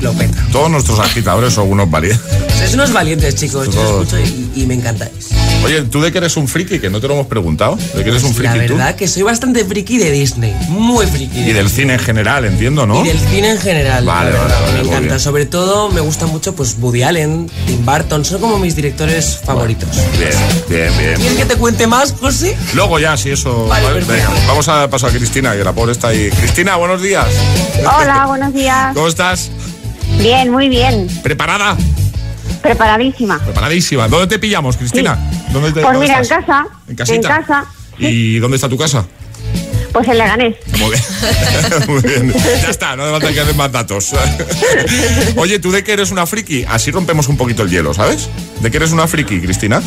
Lo 0.00 0.12
peta. 0.12 0.44
Todos 0.52 0.70
nuestros 0.70 0.98
agitadores 1.00 1.52
son 1.54 1.70
unos 1.70 1.90
valientes. 1.90 2.20
Sois 2.58 2.74
unos 2.74 2.92
valientes, 2.92 3.34
chicos. 3.34 3.68
Yo 3.74 3.80
os 3.82 3.90
escucho 4.10 4.18
y, 4.18 4.62
y 4.62 4.66
me 4.66 4.74
encantáis. 4.74 5.30
Oye, 5.64 5.82
¿tú 5.82 6.00
de 6.02 6.12
qué 6.12 6.18
eres 6.18 6.36
un 6.36 6.46
friki? 6.46 6.78
Que 6.78 6.90
no 6.90 7.00
te 7.00 7.08
lo 7.08 7.14
hemos 7.14 7.26
preguntado. 7.26 7.76
¿De 7.94 8.04
qué 8.04 8.10
eres 8.10 8.22
un 8.22 8.30
La 8.30 8.34
friki 8.52 8.66
tú? 8.66 8.74
verdad 8.74 8.94
que 8.96 9.08
soy 9.08 9.22
bastante 9.22 9.64
friki 9.64 9.96
de 9.98 10.10
Disney. 10.10 10.54
Muy 10.68 11.06
friki. 11.06 11.42
de 11.42 11.50
Y 11.50 11.52
del 11.54 11.70
cine 11.70 11.94
en 11.94 12.00
general, 12.00 12.44
entiendo, 12.44 12.86
¿no? 12.86 13.02
Y 13.04 13.08
del 13.08 13.18
cine 13.18 13.50
en 13.52 13.58
general. 13.58 14.04
Vale, 14.04 14.30
la 14.32 14.38
vale, 14.40 14.54
vale, 14.54 14.72
Me 14.74 14.80
encanta. 14.88 15.00
bien. 15.00 15.20
Sobre 15.20 15.46
todo 15.46 15.88
me 15.90 16.00
gusta 16.02 16.26
mucho 16.26 16.54
pues 16.54 16.76
Woody 16.78 17.02
Allen, 17.02 17.50
Tim 17.66 17.84
Burton. 17.86 18.24
Son 18.24 18.40
como 18.40 18.58
mis 18.58 18.76
directores 18.76 19.38
favoritos. 19.44 19.88
Bien, 20.18 20.30
bien, 20.68 20.98
bien. 20.98 21.14
¿Quieres 21.16 21.38
que 21.38 21.46
te 21.46 21.56
cuente 21.56 21.86
más, 21.86 22.12
José? 22.12 22.56
Luego 22.74 22.98
ya, 22.98 23.16
si 23.16 23.30
eso. 23.30 23.66
Vale, 23.66 23.84
¿vale? 23.86 24.00
perfecto. 24.04 24.30
Venga, 24.30 24.46
vamos 24.46 24.68
a 24.68 24.88
pasar 24.90 25.10
a 25.10 25.12
Cristina, 25.14 25.56
que 25.56 25.64
la 25.64 25.72
pobre 25.72 25.92
está 25.92 26.08
ahí. 26.08 26.28
Cristina, 26.30 26.76
buenos 26.76 27.00
días. 27.02 27.26
Hola, 27.80 28.26
buenos 28.26 28.52
días. 28.52 28.92
¿Cómo 28.94 29.08
estás? 29.08 29.50
Bien, 30.18 30.50
muy 30.50 30.68
bien. 30.68 31.08
¿Preparada? 31.22 31.76
Preparadísima. 32.62 33.38
Preparadísima. 33.40 34.08
¿Dónde 34.08 34.26
te 34.26 34.38
pillamos, 34.38 34.76
Cristina? 34.76 35.18
¿Dónde 35.52 35.68
te, 35.72 35.80
Pues 35.80 35.84
dónde 35.84 35.98
mira, 36.00 36.18
en 36.20 36.26
casa. 36.28 36.66
¿En 36.88 36.96
casita? 36.96 37.28
casa. 37.28 37.64
¿Y 37.98 38.38
dónde 38.38 38.56
está 38.56 38.68
tu 38.68 38.78
casa? 38.78 39.04
Pues 39.92 40.08
en 40.08 40.18
Leganés. 40.18 40.56
Muy 40.78 40.90
bien. 40.90 41.02
Muy 41.88 42.02
bien. 42.02 42.34
Ya 42.62 42.70
está, 42.70 42.96
no 42.96 43.04
hace 43.04 43.12
falta 43.12 43.32
que 43.32 43.40
hacer 43.40 43.54
más 43.54 43.70
datos. 43.70 44.10
Oye, 45.36 45.58
¿tú 45.58 45.70
de 45.70 45.84
qué 45.84 45.92
eres 45.92 46.10
una 46.10 46.26
friki? 46.26 46.64
Así 46.68 46.90
rompemos 46.90 47.28
un 47.28 47.36
poquito 47.36 47.62
el 47.62 47.70
hielo, 47.70 47.94
¿sabes? 47.94 48.28
¿De 48.60 48.70
qué 48.70 48.78
eres 48.78 48.90
una 48.92 49.06
friki, 49.06 49.40
Cristina? 49.40 49.80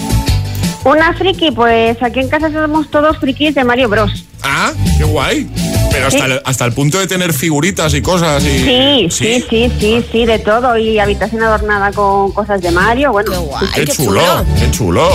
Una 0.86 1.14
friki, 1.14 1.52
pues 1.52 2.02
aquí 2.02 2.20
en 2.22 2.30
casa 2.30 2.50
somos 2.52 2.90
todos 2.90 3.18
frikis 3.18 3.56
de 3.56 3.64
Mario 3.66 3.90
Bros. 3.90 4.26
Ah, 4.44 4.72
qué 4.98 5.04
guay. 5.04 5.50
Pero 5.98 6.08
hasta, 6.08 6.26
Sí. 6.26 6.32
el, 6.32 6.42
hasta 6.46 6.66
el 6.66 6.74
punto 6.74 7.00
de 7.00 7.08
tener 7.08 7.34
figuritas 7.34 7.94
y 7.94 8.02
cosas 8.02 8.44
y... 8.44 8.48
Sí, 8.60 9.08
sí, 9.10 9.44
sí, 9.50 9.72
sí, 9.80 10.06
sí, 10.12 10.26
de 10.26 10.40
todo. 10.40 10.78
Y 10.78 11.00
habitación 11.00 11.44
adornada 11.44 11.92
con 11.92 12.32
cosas 12.32 12.62
de 12.62 12.72
Mario, 12.72 13.12
bueno. 13.12 13.32
Qué, 13.74 13.86
chulo, 13.88 14.22
qué 14.60 14.70
chulo. 14.72 15.10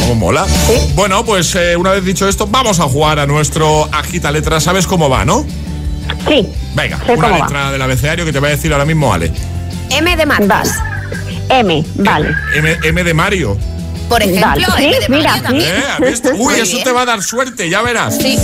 Cómo 0.00 0.14
mola. 0.14 0.46
Bueno, 0.94 1.24
pues 1.24 1.54
eh, 1.54 1.76
una 1.76 1.90
vez 1.92 2.04
dicho 2.04 2.28
esto, 2.28 2.46
vamos 2.46 2.80
a 2.80 2.84
jugar 2.84 3.18
a 3.18 3.26
nuestro 3.26 3.88
Agita 3.92 4.30
Letra. 4.30 4.60
¿Sabes 4.60 4.86
cómo 4.86 5.08
va, 5.08 5.24
no? 5.24 5.44
Sí. 6.28 6.46
Venga, 6.74 6.98
Sé 7.04 7.12
una 7.14 7.28
cómo 7.28 7.38
va. 7.40 7.46
letra 7.46 7.72
del 7.72 7.82
abecedario 7.82 8.24
que 8.24 8.32
te 8.32 8.38
voy 8.38 8.48
a 8.48 8.52
decir 8.52 8.72
ahora 8.72 8.84
mismo, 8.84 9.12
Ale. 9.12 9.32
M 9.90 10.16
de 10.16 10.26
Marcos. 10.26 10.68
M, 11.48 11.84
vale. 11.96 12.34
M, 12.54 12.76
M 12.84 13.04
de 13.04 13.14
Mario. 13.14 13.56
Por 14.08 14.22
ejemplo, 14.22 14.66
sí, 14.76 14.84
de 15.00 15.08
mira, 15.08 15.30
Mario 15.30 15.42
también. 15.42 15.74
¿Eh? 15.74 15.84
¿Has 15.92 16.00
visto? 16.00 16.28
Uy, 16.30 16.36
Muy 16.38 16.54
eso 16.54 16.72
bien. 16.72 16.84
te 16.84 16.92
va 16.92 17.02
a 17.02 17.04
dar 17.06 17.22
suerte, 17.22 17.68
ya 17.68 17.82
verás. 17.82 18.16
Sí. 18.16 18.38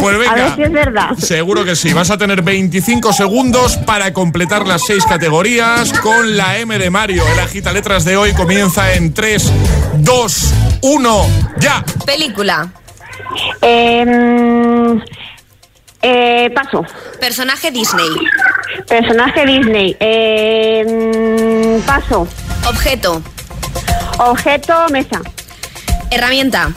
Pues 0.00 0.18
venga. 0.18 0.32
A 0.32 0.34
ver 0.34 0.54
si 0.54 0.62
es 0.62 0.72
verdad. 0.72 1.10
Seguro 1.18 1.64
que 1.64 1.76
sí. 1.76 1.92
Vas 1.92 2.10
a 2.10 2.18
tener 2.18 2.42
25 2.42 3.12
segundos 3.12 3.76
para 3.78 4.12
completar 4.12 4.66
las 4.66 4.82
seis 4.86 5.04
categorías 5.06 5.92
con 6.00 6.36
la 6.36 6.58
M 6.58 6.78
de 6.78 6.90
Mario. 6.90 7.24
El 7.32 7.38
agita 7.40 7.72
letras 7.72 8.04
de 8.04 8.16
hoy 8.16 8.32
comienza 8.34 8.92
en 8.92 9.14
3, 9.14 9.50
2, 9.98 10.54
1, 10.82 11.26
ya. 11.58 11.84
Película. 12.04 12.70
Eh, 13.62 14.04
eh, 16.02 16.50
paso. 16.54 16.84
Personaje 17.20 17.70
Disney. 17.70 18.08
Personaje 18.88 19.46
Disney. 19.46 19.96
Eh, 20.00 21.80
paso. 21.86 22.26
Objeto. 22.68 23.22
Objeto, 24.18 24.74
mesa. 24.90 25.20
Herramienta. 26.10 26.72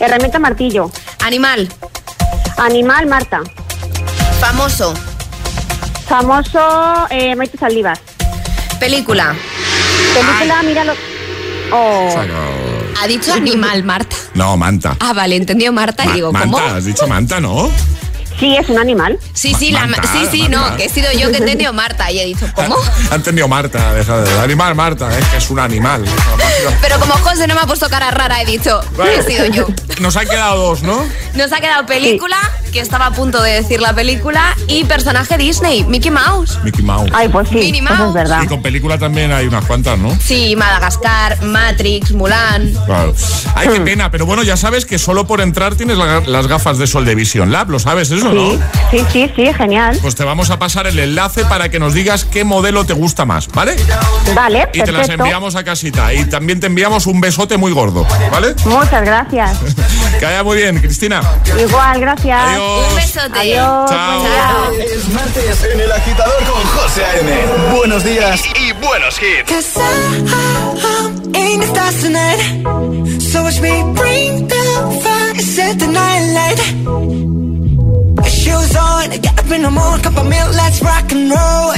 Herramienta, 0.00 0.38
martillo. 0.38 0.90
Animal. 1.24 1.68
Animal, 2.58 3.06
Marta. 3.06 3.40
Famoso. 4.40 4.94
Famoso, 6.08 7.06
eh, 7.10 7.34
Maite 7.34 7.58
Saldívar. 7.58 7.98
Película. 8.78 9.34
Película, 10.14 10.62
míralo. 10.62 10.92
Oh. 11.72 12.14
Ha 13.00 13.06
dicho 13.06 13.32
animal, 13.32 13.82
Marta. 13.84 14.16
No, 14.34 14.56
manta. 14.56 14.96
Ah, 15.00 15.12
vale, 15.12 15.36
entendió 15.36 15.72
Marta 15.72 16.04
y 16.04 16.12
digo, 16.12 16.32
manta, 16.32 16.76
has 16.76 16.84
dicho 16.84 17.06
manta, 17.06 17.40
¿no? 17.40 17.70
Sí, 18.38 18.56
es 18.56 18.68
un 18.68 18.78
animal. 18.78 19.18
Sí, 19.32 19.54
sí, 19.58 19.70
la, 19.70 19.86
Marta, 19.86 20.08
sí, 20.12 20.26
sí, 20.30 20.48
Marta. 20.48 20.70
no, 20.70 20.76
que 20.76 20.84
he 20.86 20.88
sido 20.88 21.10
yo 21.12 21.30
que 21.30 21.36
he 21.36 21.40
entendido 21.40 21.72
Marta 21.72 22.10
y 22.10 22.20
he 22.20 22.24
dicho, 22.26 22.46
¿cómo? 22.54 22.76
Ha 23.10 23.14
entendido 23.14 23.46
Marta, 23.48 23.94
deja 23.94 24.20
de... 24.20 24.40
Animal, 24.40 24.74
Marta, 24.74 25.16
es 25.16 25.24
que 25.26 25.36
es 25.36 25.50
un 25.50 25.58
animal. 25.60 26.04
Pero 26.80 26.98
como 26.98 27.14
José 27.14 27.46
no 27.46 27.54
me 27.54 27.60
ha 27.60 27.66
puesto 27.66 27.88
cara 27.88 28.10
rara, 28.10 28.42
he 28.42 28.46
dicho, 28.46 28.80
he 29.04 29.22
sido 29.22 29.46
yo. 29.46 29.66
Nos 30.00 30.16
han 30.16 30.26
quedado 30.26 30.56
dos, 30.56 30.82
¿no? 30.82 31.04
Nos 31.34 31.52
ha 31.52 31.60
quedado 31.60 31.86
película, 31.86 32.36
que 32.74 32.80
estaba 32.80 33.06
a 33.06 33.10
punto 33.12 33.40
de 33.40 33.52
decir 33.52 33.80
la 33.80 33.92
película, 33.94 34.56
y 34.66 34.82
personaje 34.84 35.38
Disney, 35.38 35.84
Mickey 35.84 36.10
Mouse. 36.10 36.58
Mickey 36.64 36.82
Mouse. 36.84 37.08
Ay, 37.14 37.28
pues 37.28 37.48
sí, 37.48 37.54
Minnie 37.54 37.80
eso 37.84 37.92
es 37.94 37.98
Mouse. 38.00 38.14
verdad. 38.14 38.42
Y 38.42 38.46
con 38.48 38.62
película 38.62 38.98
también 38.98 39.30
hay 39.32 39.46
unas 39.46 39.64
cuantas, 39.64 39.96
¿no? 39.96 40.14
Sí, 40.20 40.56
Madagascar, 40.56 41.40
Matrix, 41.44 42.10
Mulan. 42.12 42.72
Claro. 42.84 43.14
Ay, 43.54 43.68
qué 43.68 43.80
pena, 43.82 44.10
pero 44.10 44.26
bueno, 44.26 44.42
ya 44.42 44.56
sabes 44.56 44.84
que 44.86 44.98
solo 44.98 45.24
por 45.26 45.40
entrar 45.40 45.76
tienes 45.76 45.96
la- 45.96 46.20
las 46.26 46.48
gafas 46.48 46.76
de 46.78 46.88
sol 46.88 47.04
de 47.04 47.14
Vision 47.14 47.52
Lab, 47.52 47.70
¿lo 47.70 47.78
sabes 47.78 48.10
eso, 48.10 48.34
no? 48.34 48.50
Sí, 48.90 49.04
sí, 49.12 49.30
sí, 49.36 49.54
genial. 49.54 49.96
Pues 50.02 50.16
te 50.16 50.24
vamos 50.24 50.50
a 50.50 50.58
pasar 50.58 50.88
el 50.88 50.98
enlace 50.98 51.44
para 51.44 51.68
que 51.68 51.78
nos 51.78 51.94
digas 51.94 52.24
qué 52.24 52.42
modelo 52.42 52.84
te 52.84 52.92
gusta 52.94 53.24
más, 53.24 53.46
¿vale? 53.48 53.76
Vale, 54.34 54.68
Y 54.72 54.82
te 54.82 54.90
las 54.90 55.08
enviamos 55.08 55.54
a 55.54 55.62
casita. 55.62 56.12
Y 56.12 56.24
también 56.24 56.58
te 56.58 56.66
enviamos 56.66 57.06
un 57.06 57.20
besote 57.20 57.56
muy 57.56 57.70
gordo, 57.72 58.04
¿vale? 58.32 58.56
Muchas 58.66 59.04
gracias. 59.04 59.58
Que 60.18 60.26
vaya 60.26 60.44
muy 60.44 60.56
bien, 60.58 60.78
Cristina. 60.80 61.20
Igual, 61.58 62.00
gracias. 62.00 62.40
Adiós. 62.40 62.63
Un 62.64 62.94
besote. 62.94 63.38
Adiós. 63.38 63.90
Chao. 63.90 64.24
Chao. 64.24 64.72
Es 64.72 65.08
martes 65.10 65.64
en 65.72 65.80
el 65.80 65.92
agitador 65.92 66.44
con 66.44 66.62
José 66.64 67.04
A.M. 67.04 67.30
Buenos 67.76 68.04
días. 68.04 68.40
Y, 68.46 68.68
y 68.68 68.72
buenos 68.72 69.20
hits. 69.20 69.50
Cause 69.50 69.76
I, 69.76 69.80
I'm 70.82 71.34
in 71.34 71.60
the 71.60 71.66
stars 71.66 72.02
tonight. 72.02 72.40
So 73.20 73.42
watch 73.42 73.60
me 73.60 73.82
bring 73.94 74.48
the 74.48 74.64
fire, 75.02 75.40
set 75.40 75.78
the 75.78 75.86
night 75.86 76.22
light. 76.38 76.60
Shoes 78.28 78.76
on, 78.76 79.10
get 79.10 79.38
up 79.38 79.50
in 79.50 79.62
the 79.62 79.70
morning, 79.70 80.02
cup 80.02 80.16
of 80.16 80.26
milk, 80.28 80.54
let's 80.54 80.80
rock 80.82 81.12
and 81.12 81.30
roll. 81.30 81.74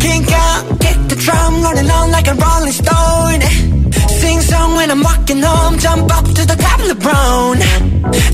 Kink 0.00 0.32
out, 0.32 0.78
get 0.80 1.08
the 1.08 1.16
drum 1.16 1.62
rolling 1.62 1.90
on 1.90 2.10
like 2.10 2.28
a 2.28 2.34
rolling 2.34 2.72
stone. 2.72 3.79
Sing 4.08 4.40
song 4.40 4.74
when 4.76 4.90
I'm 4.90 5.02
walking 5.02 5.42
home, 5.42 5.78
jump 5.78 6.10
up 6.16 6.24
to 6.24 6.42
the 6.46 6.56
top 6.56 6.80
of 6.80 6.88
the 6.88 6.94
brown. 6.94 7.58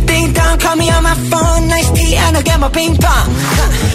Ding 0.06 0.32
dong, 0.32 0.58
call 0.58 0.76
me 0.76 0.90
on 0.90 1.02
my 1.02 1.14
phone, 1.14 1.68
nice 1.68 1.90
tea, 1.92 2.14
and 2.16 2.36
I'll 2.36 2.42
get 2.42 2.60
my 2.60 2.68
ping 2.68 2.96
pong. 2.96 3.28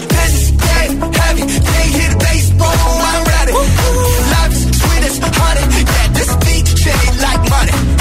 This 0.08 0.50
get 0.50 0.88
heavy, 1.16 1.44
they 1.46 1.86
hit 1.96 2.10
the 2.12 2.18
bass, 2.18 2.50
boom, 2.50 3.00
I'm 3.10 3.24
ready. 3.34 3.52
Life's 3.52 4.62
sweet 4.80 5.04
as 5.08 5.18
honey, 5.22 5.64
yeah, 5.94 6.08
this 6.16 6.30
beat 6.44 6.66
shade 6.78 7.16
like 7.20 7.42
money. 7.50 7.91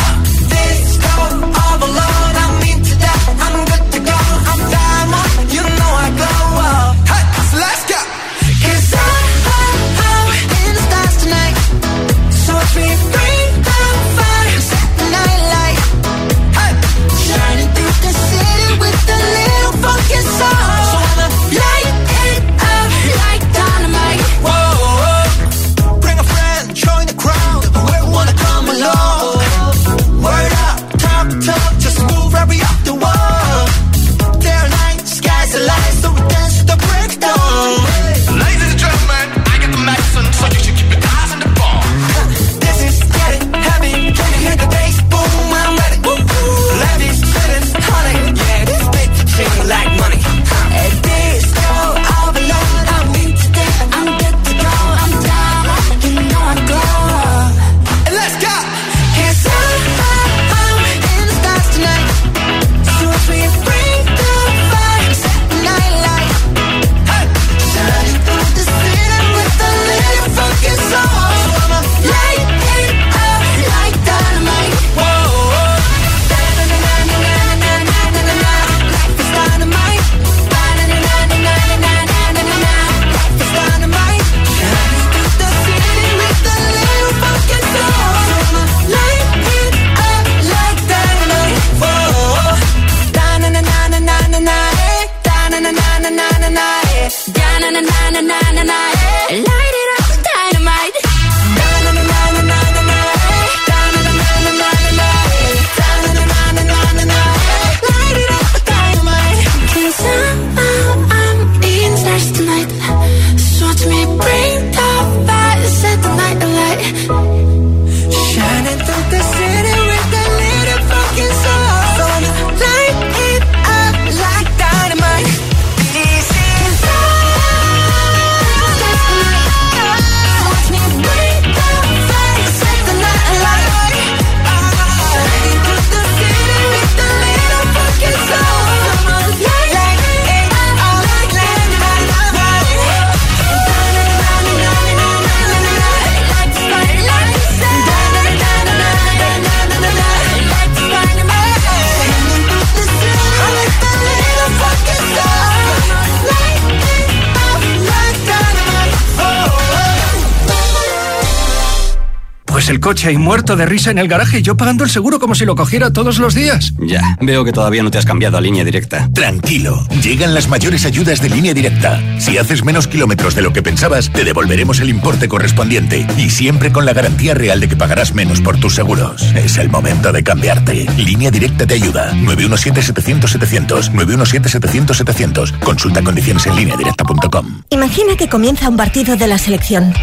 Coche 162.91 163.13
y 163.13 163.17
muerto 163.17 163.55
de 163.55 163.65
risa 163.65 163.89
en 163.89 163.99
el 163.99 164.09
garaje 164.09 164.39
y 164.39 164.41
yo 164.41 164.57
pagando 164.57 164.83
el 164.83 164.89
seguro 164.89 165.17
como 165.17 165.33
si 165.33 165.45
lo 165.45 165.55
cogiera 165.55 165.93
todos 165.93 166.19
los 166.19 166.35
días. 166.35 166.73
Ya, 166.77 167.15
veo 167.21 167.45
que 167.45 167.53
todavía 167.53 167.83
no 167.83 167.89
te 167.89 167.97
has 167.97 168.03
cambiado 168.03 168.37
a 168.37 168.41
línea 168.41 168.65
directa. 168.65 169.07
Tranquilo, 169.13 169.87
llegan 170.03 170.33
las 170.33 170.49
mayores 170.49 170.83
ayudas 170.83 171.21
de 171.21 171.29
línea 171.29 171.53
directa. 171.53 172.01
Si 172.19 172.37
haces 172.37 172.65
menos 172.65 172.89
kilómetros 172.89 173.33
de 173.33 173.43
lo 173.43 173.53
que 173.53 173.63
pensabas, 173.63 174.11
te 174.11 174.25
devolveremos 174.25 174.81
el 174.81 174.89
importe 174.89 175.29
correspondiente 175.29 176.05
y 176.17 176.31
siempre 176.31 176.73
con 176.73 176.85
la 176.85 176.91
garantía 176.91 177.33
real 177.33 177.61
de 177.61 177.69
que 177.69 177.77
pagarás 177.77 178.13
menos 178.13 178.41
por 178.41 178.59
tus 178.59 178.75
seguros. 178.75 179.21
Es 179.35 179.57
el 179.57 179.69
momento 179.69 180.11
de 180.11 180.21
cambiarte. 180.21 180.85
Línea 180.97 181.31
directa 181.31 181.65
te 181.65 181.75
ayuda. 181.75 182.11
917-700-700. 182.11 183.93
917-700-700. 183.93 185.59
Consulta 185.59 186.01
condiciones 186.03 186.45
en 186.45 186.57
línea 186.57 186.75
directa.com. 186.75 187.61
Imagina 187.69 188.17
que 188.17 188.27
comienza 188.27 188.67
un 188.67 188.75
partido 188.75 189.15
de 189.15 189.27
la 189.27 189.37
selección. 189.37 189.93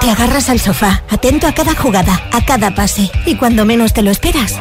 Te 0.00 0.10
agarras 0.10 0.48
al 0.48 0.58
sofá, 0.58 1.02
atento 1.18 1.48
a 1.48 1.52
cada 1.52 1.74
jugada, 1.74 2.22
a 2.30 2.44
cada 2.44 2.76
pase, 2.76 3.10
y 3.26 3.34
cuando 3.34 3.64
menos 3.64 3.92
te 3.92 4.02
lo 4.02 4.10
esperas. 4.12 4.56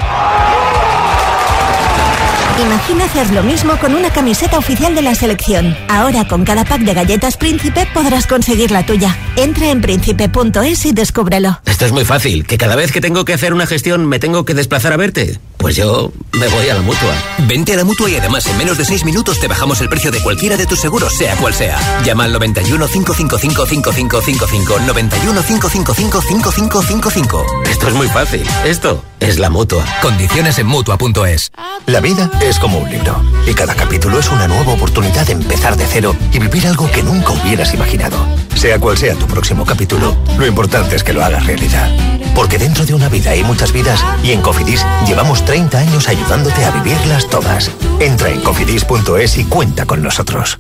Imagina 2.59 3.05
hacer 3.05 3.31
lo 3.33 3.43
mismo 3.43 3.77
con 3.77 3.93
una 3.93 4.11
camiseta 4.11 4.57
oficial 4.57 4.95
de 4.95 5.03
la 5.03 5.13
selección. 5.13 5.77
Ahora 5.89 6.27
con 6.27 6.43
cada 6.43 6.65
pack 6.65 6.81
de 6.81 6.93
galletas 6.93 7.37
Príncipe 7.37 7.87
podrás 7.93 8.25
conseguir 8.25 8.71
la 8.71 8.83
tuya. 8.85 9.15
Entra 9.35 9.69
en 9.69 9.81
príncipe.es 9.81 10.85
y 10.85 10.91
descúbrelo. 10.91 11.59
Esto 11.65 11.85
es 11.85 11.91
muy 11.91 12.05
fácil, 12.05 12.47
que 12.47 12.57
cada 12.57 12.75
vez 12.75 12.91
que 12.91 13.01
tengo 13.01 13.25
que 13.25 13.33
hacer 13.33 13.53
una 13.53 13.67
gestión 13.67 14.07
me 14.07 14.17
tengo 14.17 14.43
que 14.45 14.55
desplazar 14.55 14.93
a 14.93 14.97
verte. 14.97 15.39
Pues 15.57 15.75
yo 15.75 16.11
me 16.33 16.47
voy 16.47 16.69
a 16.69 16.73
la 16.73 16.81
mutua. 16.81 17.13
Vente 17.47 17.73
a 17.73 17.77
la 17.77 17.83
mutua 17.83 18.09
y 18.09 18.15
además 18.15 18.47
en 18.47 18.57
menos 18.57 18.77
de 18.77 18.85
6 18.85 19.05
minutos 19.05 19.39
te 19.39 19.47
bajamos 19.47 19.81
el 19.81 19.89
precio 19.89 20.11
de 20.11 20.21
cualquiera 20.21 20.57
de 20.57 20.65
tus 20.65 20.79
seguros, 20.79 21.13
sea 21.13 21.35
cual 21.35 21.53
sea. 21.53 21.77
Llama 22.03 22.23
al 22.23 22.33
91 22.33 22.87
555 22.87 23.65
5555. 23.65 24.79
91 24.87 25.41
555 25.43 26.21
5555. 26.21 27.45
Esto 27.69 27.87
es 27.87 27.93
muy 27.93 28.07
fácil. 28.07 28.43
Esto 28.65 29.03
es 29.19 29.39
la 29.39 29.49
mutua. 29.49 29.83
Condiciones 30.01 30.57
en 30.59 30.67
mutua.es. 30.67 31.51
La 31.85 31.99
vida 31.99 32.29
es 32.41 32.46
como 32.55 32.77
un 32.77 32.89
libro 32.89 33.21
y 33.45 33.53
cada 33.53 33.75
capítulo 33.75 34.19
es 34.19 34.29
una 34.29 34.47
nueva 34.47 34.71
oportunidad 34.71 35.25
de 35.25 35.33
empezar 35.33 35.75
de 35.75 35.86
cero 35.86 36.15
y 36.31 36.39
vivir 36.39 36.65
algo 36.65 36.89
que 36.89 37.03
nunca 37.03 37.33
hubieras 37.33 37.73
imaginado. 37.73 38.17
Sea 38.55 38.79
cual 38.79 38.97
sea 38.97 39.15
tu 39.15 39.27
próximo 39.27 39.65
capítulo, 39.65 40.15
lo 40.38 40.47
importante 40.47 40.95
es 40.95 41.03
que 41.03 41.12
lo 41.12 41.25
hagas 41.25 41.45
realidad. 41.45 41.91
Porque 42.33 42.57
dentro 42.57 42.86
de 42.86 42.93
una 42.93 43.10
vida 43.10 43.31
hay 43.31 43.43
muchas 43.43 43.73
vidas 43.73 44.01
y 44.23 44.31
en 44.31 44.41
Cofidis 44.41 44.86
llevamos 45.05 45.43
30 45.43 45.77
años 45.77 46.07
ayudándote 46.07 46.63
a 46.63 46.71
vivirlas 46.71 47.27
todas. 47.27 47.69
Entra 47.99 48.29
en 48.29 48.39
cofidis.es 48.39 49.38
y 49.38 49.43
cuenta 49.43 49.86
con 49.86 50.01
nosotros. 50.01 50.57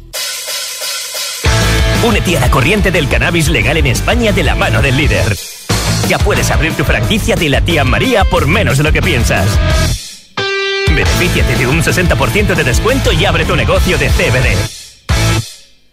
Únete 2.05 2.35
a 2.35 2.41
la 2.41 2.51
corriente 2.51 2.91
del 2.91 3.07
cannabis 3.07 3.47
legal 3.47 3.77
en 3.77 3.87
España 3.87 4.33
de 4.33 4.43
la 4.43 4.55
mano 4.55 4.81
del 4.81 4.97
líder. 4.97 5.37
Ya 6.09 6.19
puedes 6.19 6.51
abrir 6.51 6.73
tu 6.73 6.83
franquicia 6.83 7.37
de 7.37 7.47
la 7.47 7.61
tía 7.61 7.85
María 7.85 8.25
por 8.25 8.45
menos 8.45 8.77
de 8.77 8.83
lo 8.83 8.91
que 8.91 9.01
piensas. 9.01 9.47
Benefíciate 10.97 11.55
de 11.55 11.67
un 11.67 11.83
60% 11.83 12.55
de 12.55 12.63
descuento 12.63 13.11
y 13.11 13.23
abre 13.25 13.45
tu 13.45 13.55
negocio 13.55 13.99
de 13.99 14.09
CBD. 14.09 14.76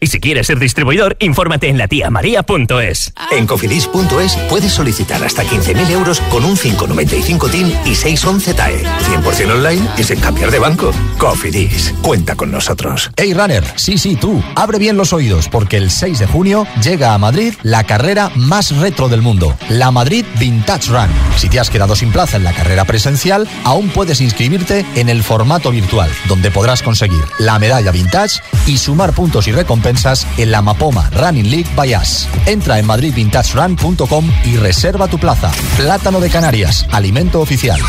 Y 0.04 0.06
si 0.06 0.20
quieres 0.20 0.48
ser 0.48 0.58
distribuidor, 0.58 1.16
infórmate 1.18 1.70
en 1.70 1.78
latiamaria.es. 1.78 3.14
En 3.30 3.46
cofidis.es 3.46 4.36
puedes 4.50 4.70
solicitar 4.70 5.24
hasta 5.24 5.44
15.000 5.44 5.90
euros 5.92 6.20
con 6.28 6.44
un 6.44 6.58
595 6.58 7.48
TIN 7.48 7.72
y 7.86 7.94
611 7.94 8.52
TAE. 8.52 8.84
100% 8.84 9.50
online 9.50 9.88
y 9.96 10.04
sin 10.04 10.20
cambiar 10.20 10.50
de 10.50 10.58
banco. 10.58 10.92
Cofidis, 11.16 11.94
cuenta 12.02 12.36
con 12.36 12.50
nosotros. 12.50 13.12
Hey 13.16 13.32
Runner, 13.32 13.64
sí, 13.76 13.96
sí, 13.96 14.14
tú, 14.16 14.44
abre 14.54 14.78
bien 14.78 14.98
los 14.98 15.14
oídos 15.14 15.48
porque 15.48 15.78
el 15.78 15.90
6 15.90 16.18
de 16.18 16.26
junio 16.26 16.66
llega 16.82 17.14
a 17.14 17.18
Madrid 17.18 17.54
la 17.62 17.84
carrera 17.84 18.30
más 18.36 18.76
retro 18.76 19.08
del 19.08 19.22
mundo, 19.22 19.56
la 19.70 19.90
Madrid 19.90 20.26
Vintage 20.38 20.90
Run. 20.90 21.08
Si 21.38 21.48
te 21.48 21.60
has 21.60 21.70
quedado 21.70 21.96
sin 21.96 22.12
plaza 22.12 22.36
en 22.36 22.44
la 22.44 22.52
carrera 22.52 22.84
presencial, 22.84 23.48
aún 23.64 23.88
puedes 23.88 24.20
inscribirte 24.20 24.84
en 24.96 25.08
el 25.08 25.22
formato 25.22 25.70
virtual, 25.70 26.10
donde 26.28 26.50
podrás 26.50 26.82
conseguir 26.82 27.24
la 27.38 27.58
medalla 27.58 27.90
vintage 27.90 28.42
y 28.66 28.76
sumar 28.76 29.14
puntos 29.14 29.48
y 29.48 29.52
recompensas 29.52 29.93
en 30.37 30.50
la 30.50 30.61
Mapoma 30.61 31.09
Running 31.11 31.48
League 31.50 31.70
by 31.76 31.94
Us. 31.94 32.26
Entra 32.46 32.78
en 32.78 32.87
madridvintagerun.com 32.87 34.30
y 34.44 34.57
reserva 34.57 35.07
tu 35.07 35.18
plaza. 35.18 35.52
Plátano 35.76 36.18
de 36.20 36.30
Canarias, 36.30 36.87
alimento 36.90 37.40
oficial. 37.40 37.80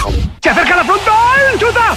¡Se 0.42 0.50
acerca 0.50 0.76
la 0.76 0.84
frontal! 0.84 1.60
¡Chuta! 1.60 1.96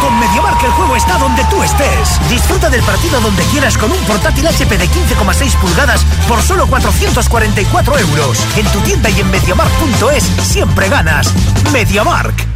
Con 0.00 0.18
MediaMark 0.20 0.62
el 0.64 0.70
juego 0.70 0.96
está 0.96 1.18
donde 1.18 1.44
tú 1.50 1.62
estés. 1.62 2.30
Disfruta 2.30 2.70
del 2.70 2.82
partido 2.82 3.20
donde 3.20 3.42
quieras 3.44 3.76
con 3.76 3.90
un 3.90 3.98
portátil 4.04 4.46
HP 4.46 4.78
de 4.78 4.86
15,6 4.86 5.54
pulgadas 5.60 6.04
por 6.28 6.40
solo 6.42 6.66
444 6.68 7.98
euros. 7.98 8.38
En 8.56 8.66
tu 8.66 8.78
tienda 8.80 9.10
y 9.10 9.20
en 9.20 9.30
MediaMark.es 9.30 10.24
siempre 10.46 10.88
ganas. 10.88 11.34
MediaMark. 11.72 12.46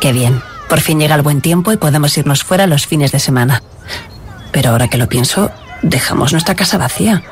Qué 0.00 0.12
bien. 0.12 0.42
Por 0.68 0.80
fin 0.80 0.98
llega 0.98 1.14
el 1.14 1.22
buen 1.22 1.40
tiempo 1.40 1.72
y 1.72 1.76
podemos 1.76 2.18
irnos 2.18 2.42
fuera 2.42 2.66
los 2.66 2.86
fines 2.86 3.12
de 3.12 3.20
semana. 3.20 3.62
Pero 4.52 4.70
ahora 4.70 4.88
que 4.88 4.98
lo 4.98 5.08
pienso, 5.08 5.50
dejamos 5.82 6.32
nuestra 6.32 6.54
casa 6.54 6.78
vacía. 6.78 7.22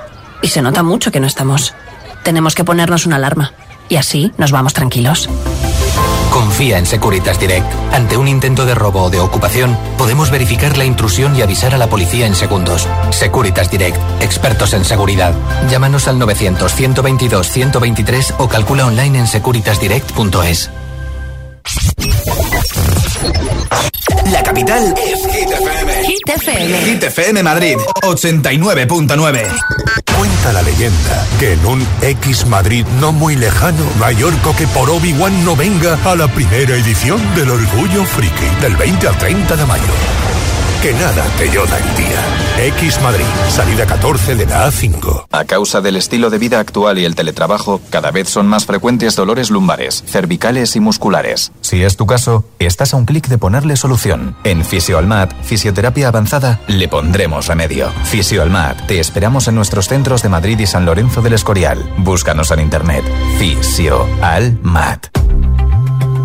Y 0.42 0.48
se 0.48 0.62
nota 0.62 0.83
mucho 0.83 1.11
que 1.11 1.20
no 1.20 1.27
estamos. 1.27 1.74
Tenemos 2.22 2.55
que 2.55 2.64
ponernos 2.64 3.07
una 3.07 3.16
alarma. 3.16 3.53
Y 3.88 3.96
así 3.96 4.33
nos 4.38 4.53
vamos 4.53 4.72
tranquilos. 4.72 5.29
Confía 6.35 6.79
en 6.79 6.87
Securitas 6.87 7.38
Direct. 7.38 7.64
Ante 7.92 8.16
un 8.16 8.27
intento 8.27 8.66
de 8.66 8.74
robo 8.74 9.05
o 9.05 9.11
de 9.11 9.20
ocupación, 9.20 9.79
podemos 9.96 10.33
verificar 10.33 10.77
la 10.77 10.85
intrusión 10.85 11.37
y 11.37 11.42
avisar 11.42 11.74
a 11.74 11.79
la 11.79 11.88
policía 11.88 12.27
en 12.27 12.35
segundos. 12.35 12.88
Securitas 13.11 13.70
Direct, 13.70 13.96
expertos 14.20 14.72
en 14.72 14.85
seguridad. 14.85 15.33
Llámanos 15.70 16.09
al 16.09 16.18
900-122-123 16.18 18.35
o 18.38 18.48
calcula 18.48 18.87
online 18.87 19.20
en 19.20 19.29
securitasdirect.es. 19.29 20.70
La 24.31 24.42
capital 24.42 24.94
es 24.96 25.35
Hit 25.35 25.50
FM. 25.50 26.05
Hit 26.07 26.29
FM. 26.29 26.79
Hit 26.85 27.03
FM 27.05 27.42
Madrid, 27.42 27.77
89.9. 28.03 29.42
Cuenta 30.16 30.53
la 30.53 30.62
leyenda 30.62 31.27
que 31.38 31.53
en 31.53 31.66
un 31.66 31.87
X 32.03 32.46
Madrid 32.46 32.85
no 33.00 33.12
muy 33.12 33.37
lejano, 33.37 33.85
Mallorca 33.98 34.55
que 34.57 34.66
por 34.68 34.90
Obi-Wan 34.90 35.44
no 35.44 35.57
venga 35.57 35.98
a 36.05 36.14
la 36.14 36.29
primera 36.29 36.74
edición 36.74 37.20
del 37.35 37.50
Orgullo 37.50 38.05
Friki 38.05 38.46
del 38.61 38.77
20 38.77 39.09
al 39.09 39.18
30 39.18 39.57
de 39.57 39.66
mayo. 39.66 40.34
Que 40.85 40.92
nada 40.92 41.25
te 41.38 41.51
yoda 41.51 41.79
el 41.79 41.97
día. 41.97 42.66
X 42.77 43.01
Madrid, 43.01 43.25
salida 43.49 43.87
14 43.87 44.35
de 44.35 44.44
la 44.44 44.68
A5. 44.68 45.29
A 45.33 45.44
causa 45.47 45.81
del 45.81 45.97
estilo 45.97 46.29
de 46.29 46.37
vida 46.37 46.61
actual 46.61 46.99
y 46.99 47.07
el 47.07 47.14
teletrabajo, 47.14 47.81
cada 47.88 48.11
vez 48.11 48.29
son 48.29 48.47
más 48.49 48.66
frecuentes 48.66 49.16
dolores 49.16 49.51
lumbares, 49.51 50.05
cervicales 50.07 50.77
y 50.77 50.81
musculares. 50.81 51.53
Si 51.62 51.83
es 51.83 51.97
tu 51.97 52.05
caso, 52.05 52.44
estás 52.59 52.92
a 52.92 52.99
un 52.99 53.07
clic 53.07 53.29
de 53.29 53.38
ponerle 53.38 53.77
solución. 53.77 54.37
En 54.44 54.62
Fisioalmat, 54.62 55.33
Fisioterapia 55.42 56.09
Avanzada, 56.09 56.61
le 56.66 56.87
pondremos 56.87 57.47
remedio. 57.47 57.90
Fisioalmat, 58.05 58.87
te 58.87 59.01
esperamos 59.01 59.49
en 59.49 59.55
nuestros 59.55 59.88
centros 59.88 60.23
de 60.23 60.29
Madrid 60.29 60.59
y 60.59 60.66
San 60.66 60.85
Lorenzo 60.85 61.23
del 61.23 61.33
Escorial. 61.33 61.83
Búscanos 61.97 62.51
en 62.51 62.61
internet. 62.61 63.05
Fisioalmat. 63.38 65.07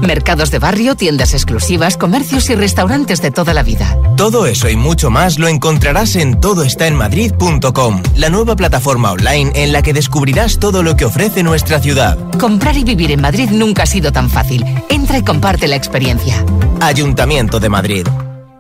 Mercados 0.02 0.52
de 0.52 0.60
barrio, 0.60 0.96
tiendas 0.96 1.34
exclusivas, 1.34 1.98
comercios 1.98 2.50
y 2.50 2.56
restaurantes 2.56 3.22
de 3.22 3.32
toda 3.32 3.54
la 3.54 3.64
vida. 3.64 3.98
Todo 4.16 4.46
eso 4.46 4.70
y 4.70 4.76
mucho 4.76 5.10
más 5.10 5.40
lo 5.40 5.48
encontrarás 5.48 6.16
en 6.16 6.40
todoestaenmadrid.com, 6.40 8.04
la 8.16 8.30
nueva 8.30 8.56
plataforma 8.56 9.12
online 9.12 9.52
en 9.56 9.72
la 9.72 9.82
que 9.82 9.94
descubrirás 9.94 10.60
todo 10.60 10.84
lo 10.84 10.96
que 10.96 11.06
ofrece 11.06 11.44
nuestra 11.44 11.80
ciudad. 11.80 12.18
Comprar 12.40 12.78
y 12.78 12.84
vivir 12.84 13.12
en 13.12 13.22
Madrid 13.22 13.50
nunca 13.52 13.84
ha 13.84 13.88
sido 13.88 14.12
tan 14.12 14.30
fácil. 14.30 14.66
Entra 14.90 15.18
y 15.18 15.24
comparte 15.24 15.68
la 15.68 15.76
experiencia. 15.76 16.44
Ayuntamiento 16.82 17.60
de 17.60 17.70
Madrid. 17.70 18.08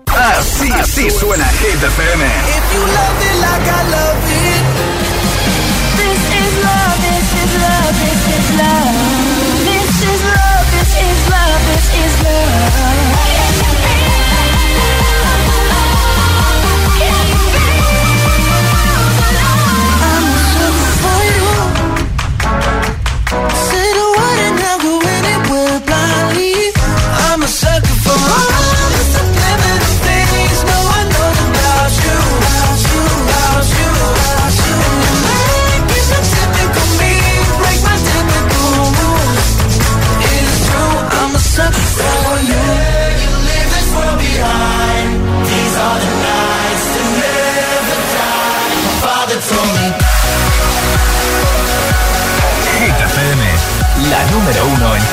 Así, 0.07 0.69
así 0.71 1.09
suena 1.09 1.47
Hit 1.47 1.81
FM. 1.81 2.25
I'm 11.81 12.85
a 12.85 12.88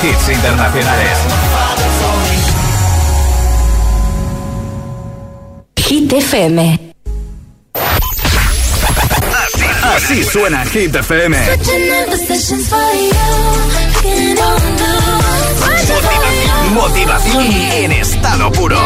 hits 0.07 0.29
internacionales. 0.29 1.19
Hit 5.77 6.13
FM. 6.13 6.93
Así 9.83 10.23
suena 10.25 10.65
Hit 10.67 10.95
FM. 10.95 11.39
Motivación, 15.95 16.75
motivación 16.75 17.47
en 17.73 17.93
estado 17.93 18.53
puro. 18.53 18.81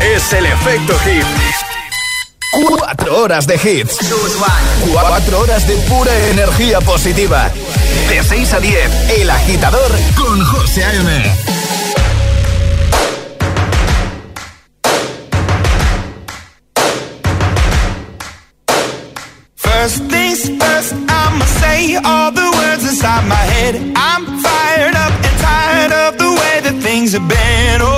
Es 0.00 0.32
el 0.32 0.46
efecto 0.46 0.98
hit. 1.00 1.67
Cuatro 3.08 3.24
horas 3.24 3.46
de 3.46 3.54
hits. 3.54 3.96
Cuatro 4.92 5.40
horas 5.40 5.66
de 5.66 5.76
pura 5.88 6.14
energía 6.28 6.78
positiva. 6.82 7.50
De 8.06 8.22
6 8.22 8.52
a 8.52 8.60
10, 8.60 9.10
El 9.20 9.30
Agitador 9.30 9.90
con 10.14 10.44
José 10.44 10.84
A.M. 10.84 11.34
First 19.56 20.10
things 20.10 20.50
first, 20.62 20.92
I'ma 21.08 21.46
say 21.60 21.96
all 22.04 22.30
the 22.30 22.50
words 22.58 22.84
inside 22.84 23.26
my 23.26 23.36
head. 23.36 23.74
I'm 23.96 24.26
fired 24.42 24.94
up 24.94 25.12
and 25.24 25.40
tired 25.40 25.92
of 25.92 26.18
the 26.18 26.30
way 26.30 26.60
that 26.60 26.82
things 26.82 27.14
have 27.14 27.26
been. 27.26 27.80
Oh, 27.80 27.97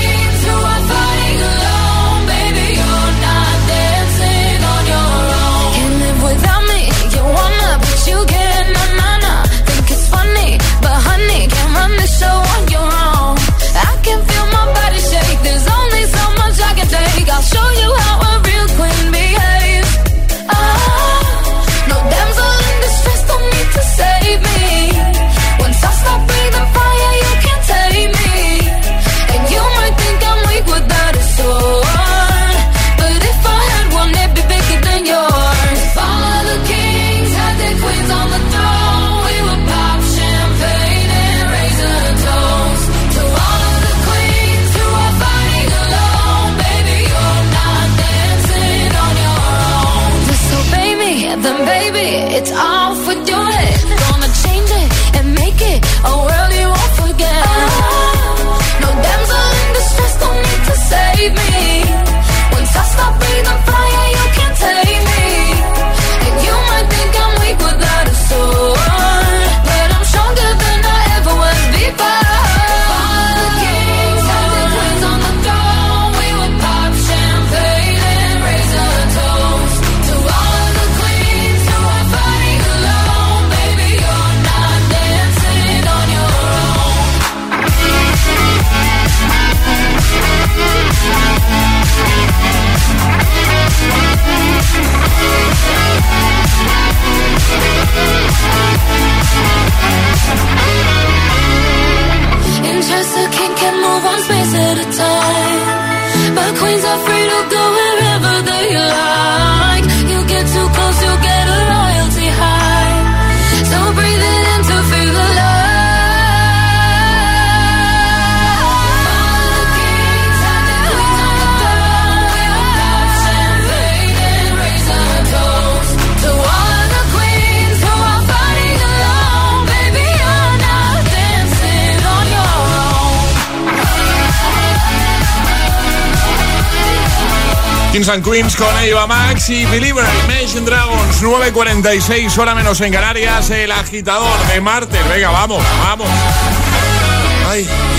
and 138.13 138.23
con 138.23 138.83
Eva 138.83 139.07
Max 139.07 139.49
y 139.49 139.65
Believer, 139.65 140.03
Imagine 140.25 140.65
Dragons, 140.65 141.23
9.46, 141.23 142.37
hora 142.37 142.53
menos 142.53 142.81
en 142.81 142.91
Canarias, 142.91 143.49
el 143.51 143.71
agitador 143.71 144.37
de 144.47 144.59
martes. 144.59 144.99
Venga, 145.09 145.29
vamos, 145.29 145.63
vamos. 145.79 146.09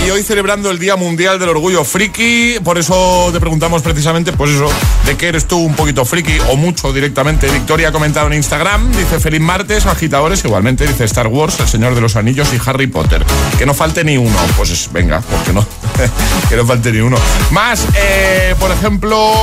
Y 0.05 0.09
hoy 0.09 0.23
celebrando 0.23 0.69
el 0.69 0.79
Día 0.79 0.95
Mundial 0.95 1.39
del 1.39 1.49
Orgullo 1.49 1.83
Friki, 1.85 2.57
por 2.63 2.77
eso 2.77 3.29
te 3.31 3.39
preguntamos 3.39 3.81
precisamente, 3.81 4.33
pues 4.33 4.51
eso, 4.51 4.69
de 5.05 5.15
qué 5.15 5.29
eres 5.29 5.45
tú 5.45 5.57
un 5.59 5.75
poquito 5.75 6.03
friki 6.03 6.37
o 6.49 6.57
mucho 6.57 6.91
directamente. 6.91 7.49
Victoria 7.49 7.89
ha 7.89 7.91
comentado 7.91 8.27
en 8.27 8.33
Instagram, 8.33 8.91
dice 8.91 9.19
feliz 9.19 9.39
martes, 9.39 9.85
agitadores, 9.85 10.43
igualmente 10.43 10.85
dice 10.85 11.05
Star 11.05 11.27
Wars, 11.27 11.59
El 11.59 11.67
Señor 11.67 11.95
de 11.95 12.01
los 12.01 12.15
Anillos 12.15 12.49
y 12.53 12.59
Harry 12.65 12.87
Potter. 12.87 13.23
Que 13.57 13.65
no 13.65 13.73
falte 13.73 14.03
ni 14.03 14.17
uno, 14.17 14.37
pues 14.57 14.89
venga, 14.91 15.21
¿por 15.21 15.43
qué 15.43 15.53
no? 15.53 15.65
que 16.49 16.55
no 16.55 16.65
falte 16.65 16.91
ni 16.91 16.99
uno. 16.99 17.17
Más, 17.51 17.87
eh, 17.95 18.55
por 18.59 18.71
ejemplo, 18.71 19.33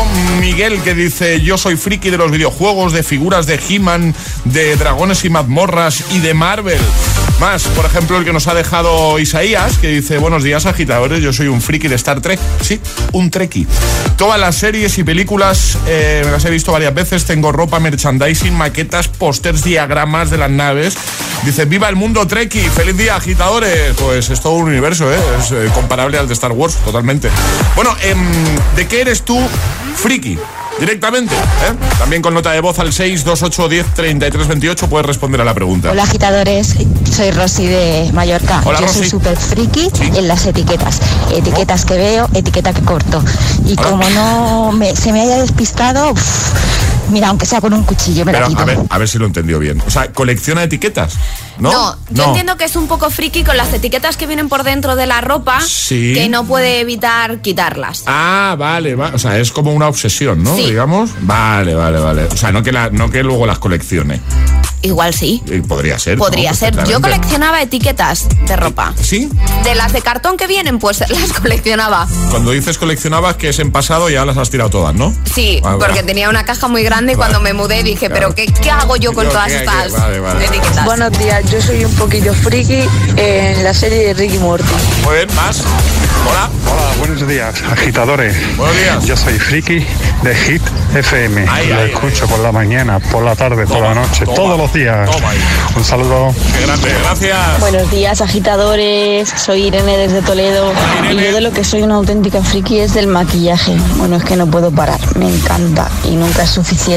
Miguel 0.41 0.83
que 0.83 0.95
dice, 0.95 1.41
yo 1.41 1.57
soy 1.57 1.77
friki 1.77 2.11
de 2.11 2.19
los 2.19 2.31
videojuegos, 2.31 2.93
de 2.93 3.03
figuras 3.03 3.47
de 3.47 3.59
He-Man, 3.69 4.15
de 4.45 4.77
dragones 4.77 5.25
y 5.25 5.31
mazmorras 5.31 6.05
y 6.11 6.19
de 6.19 6.35
Marvel. 6.35 6.81
Más, 7.41 7.63
por 7.69 7.87
ejemplo, 7.87 8.19
el 8.19 8.27
que 8.27 8.35
nos 8.35 8.49
ha 8.49 8.55
dejado 8.55 9.19
Isaías, 9.19 9.79
que 9.79 9.89
dice, 9.89 10.19
buenos 10.19 10.43
días 10.43 10.50
agitadores, 10.55 11.23
yo 11.23 11.33
soy 11.33 11.49
un 11.49 11.61
friki 11.61 11.89
de 11.89 11.95
Star 11.97 12.21
Trek. 12.21 12.39
Sí, 12.61 12.81
un 13.13 13.31
treki. 13.31 13.67
Todas 14.17 14.39
las 14.39 14.57
series 14.57 14.99
y 14.99 15.05
películas 15.05 15.79
eh, 15.87 16.23
me 16.25 16.31
las 16.31 16.45
he 16.45 16.51
visto 16.51 16.73
varias 16.73 16.95
veces, 16.95 17.25
tengo 17.25 17.53
ropa, 17.53 17.81
merchandising, 17.81 18.55
maquetas, 18.55 19.09
pósters, 19.09 19.65
diagramas 19.65 20.31
de 20.31 20.39
las 20.39 20.51
naves. 20.51 20.97
Dice, 21.45 21.65
viva 21.65 21.89
el 21.89 21.97
mundo 21.97 22.27
treki, 22.27 22.61
feliz 22.61 22.97
día 22.97 23.17
agitadores. 23.17 23.95
Pues 23.97 24.31
es 24.31 24.41
todo 24.41 24.55
un 24.55 24.69
universo, 24.69 25.13
¿eh? 25.13 25.19
es 25.39 25.53
eh, 25.53 25.71
comparable 25.75 26.19
al 26.19 26.29
de 26.29 26.35
Star 26.35 26.53
Wars, 26.53 26.75
totalmente. 26.85 27.31
Bueno, 27.75 27.97
em, 28.03 28.19
¿de 28.77 28.87
qué 28.87 29.01
eres 29.01 29.23
tú 29.23 29.41
friki? 29.97 30.39
Directamente, 30.81 31.35
¿eh? 31.35 31.75
También 31.99 32.23
con 32.23 32.33
nota 32.33 32.53
de 32.53 32.61
voz 32.61 32.79
al 32.79 32.91
628103328 32.93 34.89
puedes 34.89 35.07
responder 35.07 35.41
a 35.41 35.45
la 35.45 35.53
pregunta. 35.55 35.91
Hola 35.91 36.05
agitadores, 36.05 36.75
soy 37.15 37.31
Rosy 37.33 37.67
de 37.67 38.11
Mallorca. 38.15 38.63
Hola, 38.65 38.81
Yo 38.81 38.89
soy 38.89 39.07
súper 39.09 39.37
friki 39.37 39.89
en 40.17 40.27
las 40.27 40.47
etiquetas. 40.47 41.01
Etiquetas 41.35 41.85
que 41.85 41.95
veo, 41.99 42.29
etiqueta 42.33 42.73
que 42.73 42.81
corto. 42.81 43.23
Y 43.67 43.77
como 43.77 44.09
no 44.11 44.73
me- 44.73 44.97
se 44.97 45.13
me 45.13 45.21
haya 45.21 45.37
despistado, 45.43 46.13
uf, 46.13 46.23
mira, 47.11 47.29
aunque 47.29 47.47
sea 47.47 47.61
con 47.61 47.73
un 47.73 47.83
cuchillo 47.85 48.25
me 48.25 48.33
Pero 48.33 48.45
la 48.45 48.49
quito. 48.49 48.61
a 48.63 48.65
ver, 48.65 48.79
a 48.89 48.99
ver 48.99 49.09
si 49.09 49.19
lo 49.19 49.25
he 49.25 49.29
entendido 49.29 49.59
bien. 49.59 49.83
O 49.87 49.91
sea, 49.91 50.13
colecciona 50.13 50.63
etiquetas, 50.63 51.15
¿no? 51.59 51.71
No, 51.73 51.97
yo 52.11 52.25
entiendo 52.27 52.57
que 52.57 52.65
es 52.65 52.77
un 52.77 52.87
poco 52.89 53.11
friki 53.11 53.45
con 53.45 53.57
las 53.57 53.73
etiquetas 53.73 54.17
que 54.17 54.27
vienen 54.27 54.49
por 54.49 54.63
dentro 54.65 54.97
de 54.97 55.07
la 55.07 55.21
ropa 55.21 55.61
Sí. 55.61 56.13
que 56.15 56.29
no 56.29 56.45
puede 56.45 56.81
evitar 56.81 57.41
quitarlas. 57.41 58.05
Ah, 58.07 58.57
vale, 58.59 58.95
va- 58.95 59.13
o 59.15 59.19
sea, 59.19 59.39
es 59.39 59.51
como 59.53 59.73
una 59.73 59.89
obsesión, 59.89 60.43
¿no? 60.43 60.57
Sí. 60.57 60.67
Digamos. 60.67 61.11
Vale, 61.23 61.75
vale, 61.75 61.99
vale. 61.99 62.25
O 62.25 62.37
sea, 62.37 62.53
no 62.53 62.63
que, 62.63 62.73
la, 62.73 62.91
no 62.91 63.11
que 63.11 63.23
luego 63.23 63.47
las 63.47 63.59
coleccione. 63.59 64.21
Igual 64.83 65.13
sí. 65.13 65.43
Eh, 65.47 65.63
Podría 65.67 65.99
ser. 65.99 66.17
¿no? 66.17 66.25
Podría 66.25 66.55
ser. 66.55 66.75
Yo 66.87 67.03
coleccionaba 67.03 67.61
etiquetas 67.61 68.27
de 68.47 68.57
ropa. 68.57 68.95
¿Sí? 68.99 69.29
De 69.63 69.75
las 69.75 69.93
de 69.93 70.01
cartón 70.01 70.39
que 70.39 70.47
vienen, 70.47 70.79
pues 70.79 71.01
las 71.11 71.33
coleccionaba. 71.35 72.09
Cuando 72.31 72.51
dices 72.53 72.79
coleccionabas 72.79 73.37
que 73.37 73.51
es 73.51 73.59
en 73.59 73.73
pasado 73.73 74.09
ya 74.09 74.25
las 74.25 74.39
has 74.39 74.49
tirado 74.49 74.71
todas, 74.71 74.95
¿no? 74.95 75.15
Sí, 75.35 75.61
Ah, 75.65 75.77
porque 75.79 76.03
tenía 76.03 76.31
una 76.31 76.45
caja 76.45 76.67
muy 76.69 76.83
grande 76.83 77.00
y 77.05 77.15
Vale. 77.15 77.17
cuando 77.17 77.41
me 77.41 77.53
mudé 77.53 77.83
dije, 77.83 78.07
Claro. 78.09 78.15
pero 78.15 78.35
¿qué, 78.35 78.47
qué 78.47 78.71
hago 78.71 78.97
yo 78.97 79.13
con 79.13 79.25
Yo, 79.25 79.31
todas 79.31 79.51
estas 79.53 79.93
Vale, 79.93 80.19
vale. 80.21 80.45
etiquetas? 80.47 80.85
Buenos 80.85 81.17
días, 81.19 81.51
yo 81.51 81.61
soy 81.63 81.85
un 81.85 81.95
poquito 81.95 82.35
friki 82.35 82.85
en 83.17 83.65
la 83.65 83.73
serie 83.75 84.07
de 84.07 84.15
Ricky 84.15 84.39
Morty. 84.39 84.65
Muy 85.05 85.15
bien, 85.17 85.29
más. 85.37 85.63
Hola. 86.29 86.51
Hola, 86.71 86.91
buenos 86.99 87.27
días, 87.27 87.55
agitadores. 87.73 88.37
Buenos 88.57 88.77
días. 88.77 89.05
Yo 89.07 89.17
soy 89.17 89.39
friki 89.39 89.87
de 90.23 90.35
Hit 90.35 90.63
FM. 90.95 91.47
Ahí, 91.49 91.69
Lo 91.69 91.77
ahí, 91.81 91.91
escucho 91.93 92.27
por 92.27 92.41
la 92.41 92.53
mañana, 92.53 92.99
por 92.99 93.25
la 93.25 93.35
tarde, 93.35 93.67
por 93.67 93.81
la 93.81 93.95
noche, 93.95 94.25
toma, 94.27 94.35
todos 94.37 94.59
los 94.59 94.73
días. 94.73 95.11
toma. 95.11 95.29
Un 95.77 95.85
saludo. 95.85 96.35
Qué 96.59 96.67
grande, 96.67 96.95
gracias. 97.03 97.61
Buenos 97.61 97.91
días, 97.91 98.21
agitadores. 98.21 99.29
Soy 99.37 99.69
Irene 99.69 99.97
desde 99.97 100.21
Toledo. 100.23 100.73
Y 101.11 101.15
yo 101.17 101.33
de 101.33 101.41
lo 101.41 101.53
que 101.53 101.65
soy 101.65 101.83
una 101.83 101.95
auténtica 101.95 102.43
friki 102.43 102.81
es 102.81 102.93
del 102.95 103.07
maquillaje. 103.07 103.75
Bueno, 103.97 104.17
es 104.17 104.25
que 104.25 104.37
no 104.37 104.47
puedo 104.47 104.71
parar. 104.71 105.01
Me 105.17 105.27
encanta 105.27 105.89
y 106.05 106.17
nunca 106.17 106.43
es 106.43 106.51
suficiente. 106.51 106.90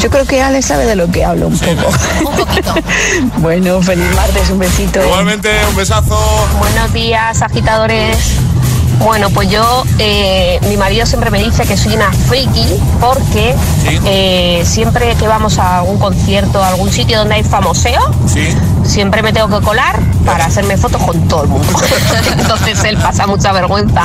Yo 0.00 0.10
creo 0.10 0.26
que 0.26 0.42
Ale 0.42 0.60
sabe 0.60 0.84
de 0.84 0.96
lo 0.96 1.10
que 1.10 1.24
hablo 1.24 1.46
un 1.46 1.58
poco. 1.58 1.88
Un 2.30 2.36
poquito. 2.36 2.74
bueno, 3.38 3.80
feliz 3.80 4.04
martes, 4.14 4.50
un 4.50 4.58
besito. 4.58 5.02
Igualmente, 5.02 5.50
un 5.70 5.76
besazo. 5.76 6.18
Buenos 6.58 6.92
días, 6.92 7.40
agitadores. 7.40 8.18
Bueno, 8.98 9.30
pues 9.30 9.48
yo, 9.48 9.82
eh, 9.98 10.60
mi 10.68 10.76
marido 10.76 11.06
siempre 11.06 11.30
me 11.30 11.42
dice 11.42 11.64
que 11.64 11.76
soy 11.76 11.94
una 11.94 12.12
friki 12.12 12.66
porque 13.00 13.54
eh, 14.04 14.62
siempre 14.64 15.14
que 15.16 15.26
vamos 15.26 15.58
a 15.58 15.78
algún 15.78 15.98
concierto, 15.98 16.62
a 16.62 16.68
algún 16.68 16.92
sitio 16.92 17.18
donde 17.18 17.36
hay 17.36 17.42
famoseo, 17.44 18.00
Sí. 18.26 18.48
siempre 18.84 19.22
me 19.22 19.32
tengo 19.32 19.48
que 19.48 19.64
colar 19.64 19.98
para 20.24 20.46
hacerme 20.46 20.76
fotos 20.76 21.02
con 21.02 21.28
todo 21.28 21.42
el 21.44 21.48
mundo. 21.48 21.68
Entonces 22.38 22.82
él 22.84 22.96
pasa 22.96 23.26
mucha 23.26 23.52
vergüenza 23.52 24.02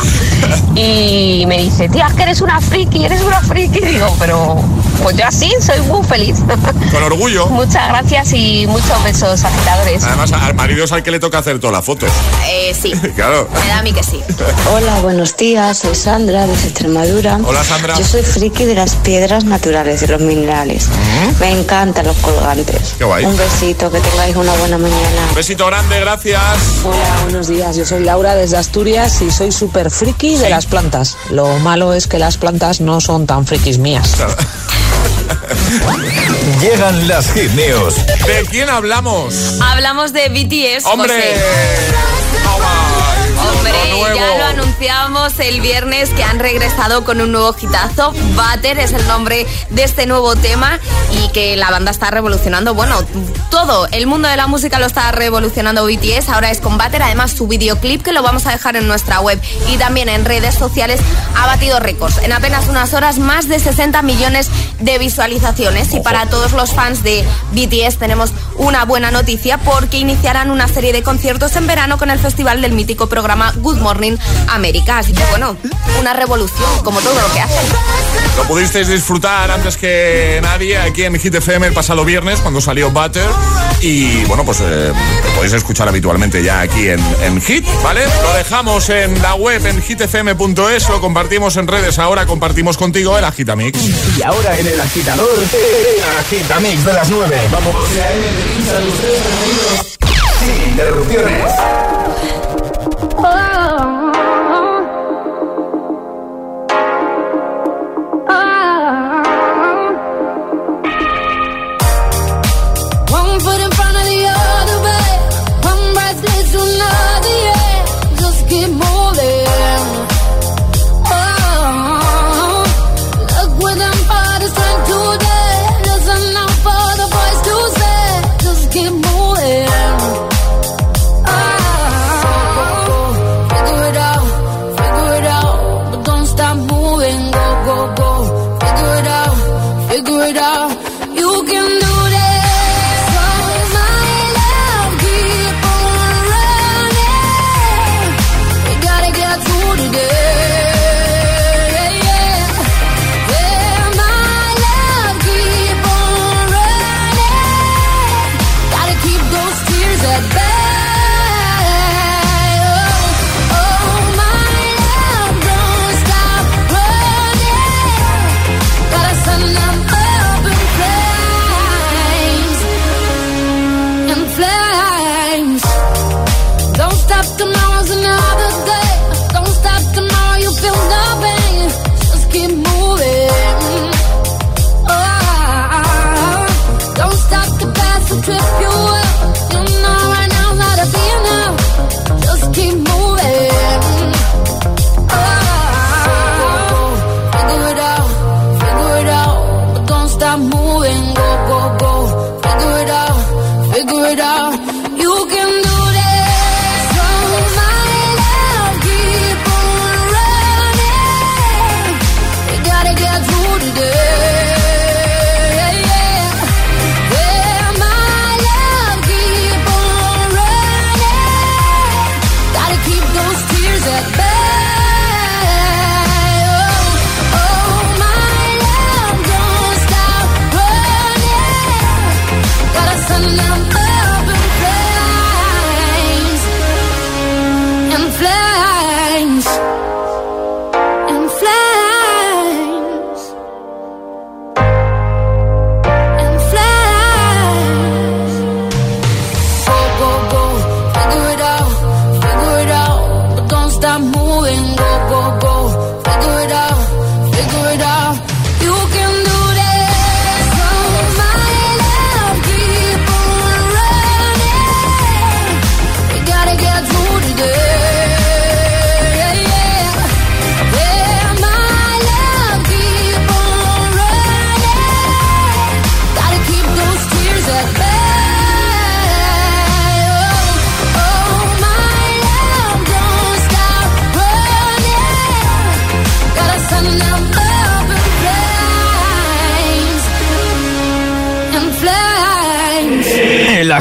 y 0.76 1.46
me 1.48 1.58
dice, 1.60 1.90
tía, 1.90 2.08
es 2.08 2.14
que 2.14 2.24
eres 2.24 2.42
una 2.42 2.60
friki, 2.62 3.06
eres 3.06 3.22
una 3.22 3.42
friki. 3.42 3.80
Digo, 3.80 4.16
pero 4.20 4.62
pues 5.02 5.16
yo 5.18 5.26
así 5.26 5.52
soy 5.62 5.80
muy 5.82 6.04
feliz. 6.06 6.38
Con 6.92 7.04
orgullo. 7.04 7.48
Muchas 7.48 7.88
gracias 7.90 8.34
y 8.34 8.66
muchos 8.68 9.04
besos, 9.04 9.44
agitadores. 9.44 10.04
Además, 10.04 10.32
al 10.34 10.54
marido 10.56 10.84
es 10.86 10.92
al 10.92 11.04
que 11.04 11.12
le 11.12 11.20
toca 11.20 11.40
hacer 11.40 11.60
todas 11.60 11.76
las 11.76 11.86
fotos. 11.86 12.10
Eh, 12.48 12.76
sí, 12.80 12.92
Claro. 13.16 13.48
me 13.54 13.68
da 13.68 13.80
a 13.80 13.82
mí 13.84 13.94
que 13.94 14.04
sí. 14.04 14.20
Hola, 14.74 15.00
buenos 15.02 15.36
días. 15.38 15.80
Soy 15.80 15.96
Sandra 15.96 16.46
desde 16.48 16.68
Extremadura. 16.70 17.40
Hola, 17.44 17.64
Sandra. 17.64 17.98
Yo 17.98 18.04
soy 18.06 18.22
friki 18.24 18.66
de 18.66 18.76
las 18.76 18.96
piedras 18.96 19.44
naturales, 19.46 20.02
de 20.02 20.08
los 20.08 20.22
minerales. 20.22 20.88
Me 21.40 21.52
encantan 21.60 22.06
los 22.06 22.18
colgantes. 22.18 22.96
Qué 22.98 23.04
guay. 23.06 23.26
Un 23.26 23.38
besito, 23.38 23.90
que 23.92 24.00
tengáis 24.00 24.36
una 24.36 24.54
buena 24.54 24.78
mañana. 24.78 25.22
Un 25.30 25.36
besito 25.36 25.66
grande, 25.66 26.00
gracias. 26.00 26.09
Hola, 26.84 27.20
buenos 27.22 27.50
días. 27.50 27.76
Yo 27.76 27.86
soy 27.86 28.04
Laura 28.04 28.34
desde 28.34 28.58
Asturias 28.58 29.22
y 29.22 29.30
soy 29.30 29.52
súper 29.52 29.92
friki 29.92 30.38
de 30.38 30.50
las 30.50 30.66
plantas. 30.66 31.16
Lo 31.30 31.60
malo 31.60 31.94
es 31.94 32.08
que 32.08 32.18
las 32.18 32.38
plantas 32.38 32.82
no 32.82 33.00
son 33.00 33.28
tan 33.28 33.46
frikis 33.46 33.78
mías. 33.78 34.16
Llegan 36.62 37.08
las 37.08 37.32
hit 37.34 37.52
news. 37.52 37.96
¿De 38.26 38.44
quién 38.50 38.72
hablamos? 38.72 39.60
Hablamos 39.62 40.12
de 40.12 40.30
BTS. 40.30 40.86
¡Hombre! 40.86 41.14
José. 41.14 41.36
Hombre, 43.48 43.72
nuevo. 43.90 44.16
ya 44.16 44.38
lo 44.38 44.46
anunciábamos 44.46 45.40
el 45.40 45.62
viernes 45.62 46.10
que 46.10 46.24
han 46.24 46.40
regresado 46.40 47.04
con 47.04 47.22
un 47.22 47.32
nuevo 47.32 47.56
hitazo. 47.60 48.12
Butter 48.12 48.80
es 48.80 48.94
el 48.94 49.08
nombre 49.08 49.46
de 49.70 49.84
este 49.84 50.06
nuevo 50.06 50.36
tema 50.36 50.80
y 51.12 51.30
que 51.30 51.56
la 51.56 51.72
banda 51.72 51.92
está 51.92 52.12
revolucionando. 52.12 52.74
Bueno, 52.74 52.98
todo 53.50 53.88
el 53.92 54.08
mundo 54.08 54.28
de 54.28 54.36
la 54.36 54.48
música 54.48 54.80
lo 54.80 54.86
está 54.86 55.12
revolucionando 55.12 55.86
BTS. 55.86 56.30
Ahora 56.30 56.52
es 56.52 56.60
con 56.60 56.78
Butter. 56.78 57.02
Además, 57.02 57.32
su 57.32 57.48
videoclip 57.48 58.02
que 58.02 58.12
lo 58.12 58.22
vamos 58.24 58.46
a 58.46 58.52
dejar 58.52 58.76
en 58.76 58.88
nuestra 58.88 59.22
web 59.22 59.40
y 59.70 59.78
también 59.78 60.10
en 60.10 60.26
redes 60.26 60.56
sociales 60.56 61.00
ha 61.36 61.46
batido 61.48 61.80
récords. 61.80 62.18
En 62.20 62.34
apenas 62.34 62.68
unas 62.68 62.94
horas, 62.94 63.20
más 63.20 63.48
de 63.48 63.60
60 63.60 64.02
millones 64.02 64.50
de 64.80 64.98
visualizaciones. 64.98 65.94
Y 65.94 66.02
para 66.02 66.26
todos 66.26 66.52
los 66.54 66.74
fans 66.74 67.04
de 67.04 67.26
BTS 67.52 67.98
tenemos 67.98 68.32
una 68.58 68.86
buena 68.86 69.12
noticia 69.12 69.58
porque 69.58 69.98
iniciarán 69.98 70.52
una 70.52 70.68
serie 70.68 70.94
de 70.94 71.04
conciertos 71.04 71.56
en 71.56 71.68
verano 71.68 71.98
con 71.98 72.10
el 72.10 72.20
festival 72.20 72.62
del 72.62 72.74
mítico 72.74 73.08
programa 73.08 73.29
Good 73.36 73.78
Morning 73.78 74.18
America. 74.50 74.98
Así 74.98 75.14
que 75.14 75.24
bueno, 75.26 75.56
una 76.00 76.14
revolución, 76.14 76.68
como 76.84 77.00
todo 77.00 77.14
lo 77.14 77.34
que 77.34 77.40
hacen. 77.40 77.68
Lo 78.38 78.44
pudisteis 78.46 78.88
disfrutar 78.88 79.52
antes 79.52 79.78
que 79.78 80.40
nadie 80.42 80.78
aquí 80.80 81.04
en 81.04 81.20
Hit 81.20 81.36
FM 81.36 81.68
el 81.68 81.74
pasado 81.74 82.04
viernes 82.04 82.40
cuando 82.40 82.60
salió 82.60 82.90
Butter. 82.90 83.30
Y 83.82 84.24
bueno, 84.26 84.44
pues 84.44 84.60
eh, 84.62 84.92
lo 84.92 85.36
podéis 85.36 85.54
escuchar 85.54 85.88
habitualmente 85.88 86.42
ya 86.44 86.62
aquí 86.62 86.90
en, 86.90 87.00
en 87.22 87.40
Hit, 87.40 87.66
¿vale? 87.84 88.02
Lo 88.24 88.34
dejamos 88.34 88.90
en 88.90 89.22
la 89.22 89.36
web 89.36 89.64
en 89.66 89.82
hitfm.es, 89.82 90.90
lo 90.90 91.00
compartimos 91.00 91.56
en 91.58 91.68
redes. 91.68 92.00
Ahora 92.00 92.26
compartimos 92.26 92.78
contigo 92.78 93.18
el 93.18 93.24
Agitamix. 93.24 93.78
Y 94.18 94.24
ahora 94.24 94.58
en 94.58 94.68
el 94.68 94.82
agitador, 94.82 95.30
el 95.38 96.18
agitamix 96.20 96.84
de 96.84 96.94
las 96.94 97.10
9. 97.10 97.42
Vamos. 97.52 97.76
Sin 100.40 100.70
interrupciones. 100.72 101.89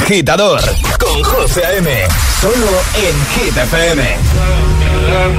Agitador 0.09 0.59
con 0.98 1.22
José 1.22 1.62
A.M. 1.66 1.90
Solo 2.40 2.80
en 2.94 3.14
Hit 3.34 3.54
FM. 3.54 4.02
On 5.20 5.38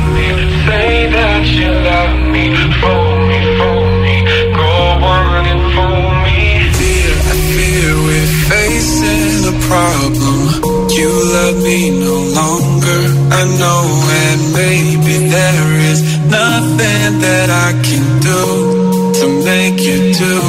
facing 8.49 9.45
a 9.47 9.55
problem. 9.65 10.37
You 10.91 11.09
love 11.33 11.57
me 11.63 11.89
no 11.89 12.15
longer, 12.39 13.01
I 13.31 13.43
know, 13.57 13.83
and 14.27 14.53
maybe 14.53 15.29
there 15.29 15.71
is 15.91 15.99
nothing 16.29 17.19
that 17.25 17.49
I 17.49 17.71
can 17.87 18.05
do 18.19 19.13
to 19.19 19.25
make 19.45 19.79
you 19.81 20.13
do. 20.13 20.48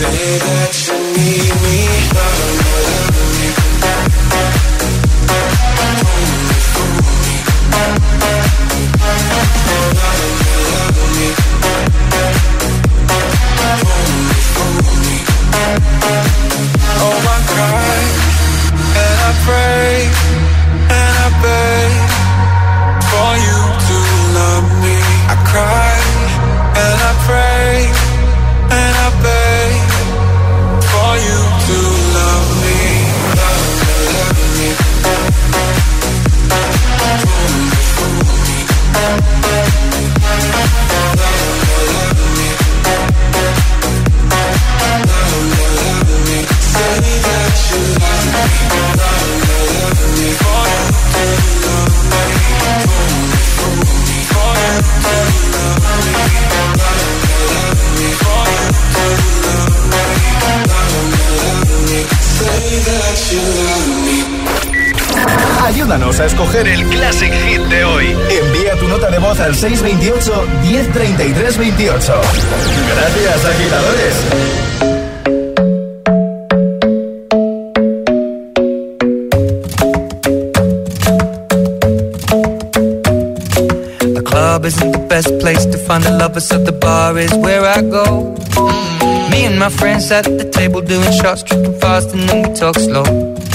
say 0.00 0.38
that 0.38 0.69
Ayúdanos 65.70 66.18
a 66.18 66.26
escoger 66.26 66.66
el 66.66 66.84
Classic 66.88 67.32
Hit 67.32 67.60
de 67.60 67.84
hoy. 67.84 68.06
Envía 68.42 68.74
tu 68.74 68.88
nota 68.88 69.08
de 69.08 69.20
voz 69.20 69.38
al 69.38 69.54
628 69.54 70.44
1033 70.62 71.58
28. 71.58 72.20
Gracias, 72.92 73.44
agitadores. 73.44 74.14
The 84.00 84.22
club 84.24 84.64
isn't 84.64 84.90
the 84.90 85.06
best 85.08 85.38
place 85.38 85.64
to 85.66 85.78
find 85.78 86.02
the 86.02 86.10
lovers, 86.10 86.48
so 86.48 86.58
the 86.58 86.72
bar 86.72 87.16
is 87.16 87.32
where 87.34 87.64
I 87.64 87.80
go. 87.82 88.34
Me 89.30 89.46
and 89.46 89.56
my 89.56 89.70
friends 89.70 90.10
at 90.10 90.24
the 90.24 90.50
table 90.50 90.80
doing 90.80 91.12
shots, 91.12 91.44
tripping 91.44 91.78
fast, 91.78 92.12
and 92.12 92.28
then 92.28 92.42
we 92.42 92.54
talk 92.58 92.76
slow. 92.76 93.29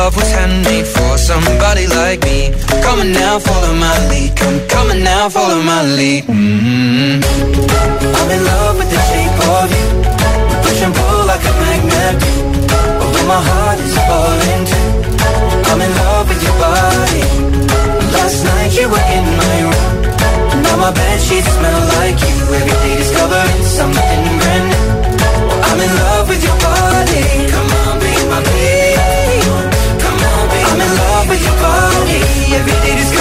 Love 0.00 0.16
was 0.16 0.32
handmade 0.32 0.86
for 0.86 1.18
somebody 1.18 1.86
like 1.86 2.24
me. 2.24 2.48
Come 2.80 3.00
on 3.00 3.12
now, 3.12 3.38
follow 3.38 3.74
my 3.74 3.96
lead. 4.08 4.34
Come, 4.72 4.88
on 4.90 5.04
now, 5.04 5.28
follow 5.28 5.60
my 5.60 5.82
lead. 5.98 6.24
mm 6.24 7.20
I'm 8.16 8.30
in 8.36 8.42
love 8.50 8.78
with 8.80 8.88
the 8.94 9.00
shape 9.10 9.38
of 9.56 9.68
you. 9.76 9.86
Push 10.64 10.80
and 10.86 10.94
pull 10.96 11.20
like 11.30 11.44
a 11.44 11.54
magnet. 11.64 12.16
Although 13.02 13.28
my 13.28 13.40
heart 13.48 13.78
is 13.86 13.94
falling 14.08 14.62
too. 14.72 14.88
I'm 15.68 15.80
in 15.86 15.92
love 16.02 16.24
with 16.30 16.42
your 16.46 16.56
body. 16.64 17.24
Last 18.16 18.38
night 18.48 18.72
you 18.80 18.88
were 18.88 19.06
in 19.16 19.26
my 19.42 19.56
room. 19.68 19.92
Now 20.64 20.76
my 20.80 20.92
bed 20.96 21.20
sheets 21.20 21.50
smell 21.56 21.82
like 22.00 22.18
you. 22.24 22.36
Every 22.56 22.76
day 22.84 22.94
discovering 23.02 23.62
something 23.78 24.20
brand 24.40 24.64
new. 24.72 24.86
I'm 25.68 25.78
in 25.86 25.92
love 26.02 26.26
with 26.30 26.42
your 26.48 26.58
body. 26.64 27.20
Come 27.52 27.69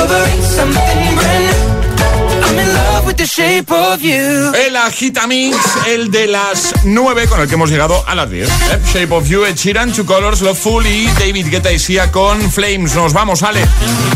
discovering 0.09 0.41
something 0.41 1.15
brand 1.15 1.43
new. 1.45 2.43
I'm 2.43 2.59
in 2.59 2.73
love 2.73 2.98
the 3.19 3.25
shape 3.25 3.69
of 3.73 3.99
you. 4.01 4.53
El 4.55 4.77
Agitamix, 4.77 5.57
el 5.87 6.09
de 6.09 6.27
las 6.27 6.73
9 6.85 7.27
con 7.27 7.41
el 7.41 7.49
que 7.49 7.55
hemos 7.55 7.69
llegado 7.69 8.01
a 8.07 8.15
las 8.15 8.29
10. 8.29 8.47
¿eh? 8.49 8.53
Shape 8.93 9.13
of 9.13 9.27
You, 9.27 9.43
Ed 9.43 9.55
Sheeran, 9.57 9.91
Two 9.91 10.05
Colors, 10.05 10.39
Loveful 10.39 10.87
y 10.87 11.07
David 11.19 11.47
Guetta 11.49 11.69
y 11.69 11.79
Sia 11.79 12.13
con 12.13 12.49
Flames. 12.49 12.95
Nos 12.95 13.11
vamos, 13.11 13.43
Ale. 13.43 13.65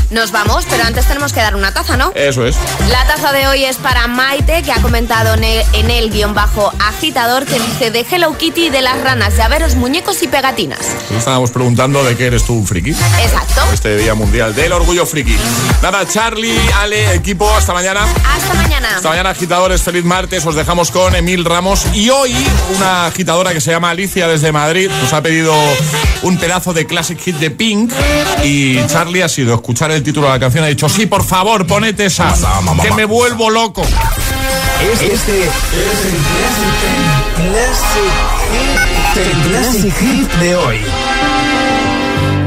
Nos 0.10 0.32
vamos, 0.32 0.66
pero 0.70 0.86
antes 0.86 1.06
tenemos 1.06 1.34
que 1.34 1.42
dar 1.42 1.54
una 1.58 1.74
taza, 1.74 1.98
¿no? 1.98 2.14
Eso 2.16 2.46
es. 2.46 2.56
La 2.90 3.06
taza 3.06 3.34
de 3.34 3.46
hoy 3.48 3.66
es 3.66 3.76
para 3.76 4.08
Maite, 4.08 4.62
que 4.64 4.72
ha 4.72 4.82
comentado 4.82 5.34
en 5.34 5.44
el, 5.44 5.64
en 5.74 5.92
el 5.92 6.10
guion 6.10 6.34
bajo 6.34 6.72
agitador 6.80 7.46
que 7.46 7.60
dice 7.60 7.92
de 7.92 8.06
Hello 8.10 8.38
Kitty, 8.38 8.70
de 8.70 8.82
las 8.82 9.02
ranas, 9.02 9.36
llaveros, 9.36 9.76
muñecos 9.76 10.24
y 10.24 10.30
pegatinas. 10.30 10.80
Estábamos 11.18 11.52
preguntando 11.52 12.06
de 12.06 12.16
qué 12.16 12.28
eres 12.28 12.46
tú 12.46 12.54
un 12.54 12.66
friki. 12.66 12.92
Exacto. 12.92 13.62
Este 13.74 13.98
Día 13.98 14.14
Mundial 14.14 14.56
del 14.56 14.72
Orgullo 14.72 15.06
Friki. 15.06 15.36
Nada, 15.82 16.08
Charlie, 16.08 16.58
Ale, 16.80 17.16
equipo, 17.16 17.54
hasta 17.54 17.74
mañana. 17.74 18.04
Hasta 18.04 18.54
mañana. 18.54 18.93
Hasta 18.96 19.10
mañana, 19.10 19.32
agitadores. 19.32 19.82
Feliz 19.82 20.04
martes. 20.04 20.46
Os 20.46 20.56
dejamos 20.56 20.92
con 20.92 21.16
Emil 21.16 21.46
Ramos. 21.46 21.86
Y 21.94 22.10
hoy, 22.10 22.34
una 22.76 23.08
agitadora 23.08 23.54
que 23.54 23.62
se 23.62 23.72
llama 23.72 23.90
Alicia 23.90 24.28
desde 24.28 24.52
Madrid 24.52 24.90
nos 25.02 25.14
ha 25.14 25.22
pedido 25.22 25.54
un 26.22 26.38
pedazo 26.38 26.74
de 26.74 26.86
classic 26.86 27.20
hit 27.20 27.36
de 27.38 27.52
Pink. 27.52 27.92
Y 28.44 28.86
Charlie 28.88 29.24
ha 29.24 29.30
sido 29.30 29.56
escuchar 29.56 29.92
el 29.92 30.04
título 30.04 30.28
de 30.28 30.34
la 30.34 30.40
canción. 30.40 30.64
Ha 30.64 30.68
dicho, 30.68 30.88
sí, 30.90 31.06
por 31.06 31.24
favor, 31.24 31.66
ponete 31.66 32.06
esa. 32.06 32.34
Que 32.82 32.92
me 32.92 33.06
vuelvo 33.06 33.50
loco. 33.50 33.84
Este 34.92 35.14
es 35.14 35.28
el 35.30 35.44
Classic, 37.50 38.12
el 39.16 39.50
Classic 39.50 39.94
Hit 39.94 40.32
de 40.40 40.56
hoy. 40.56 40.78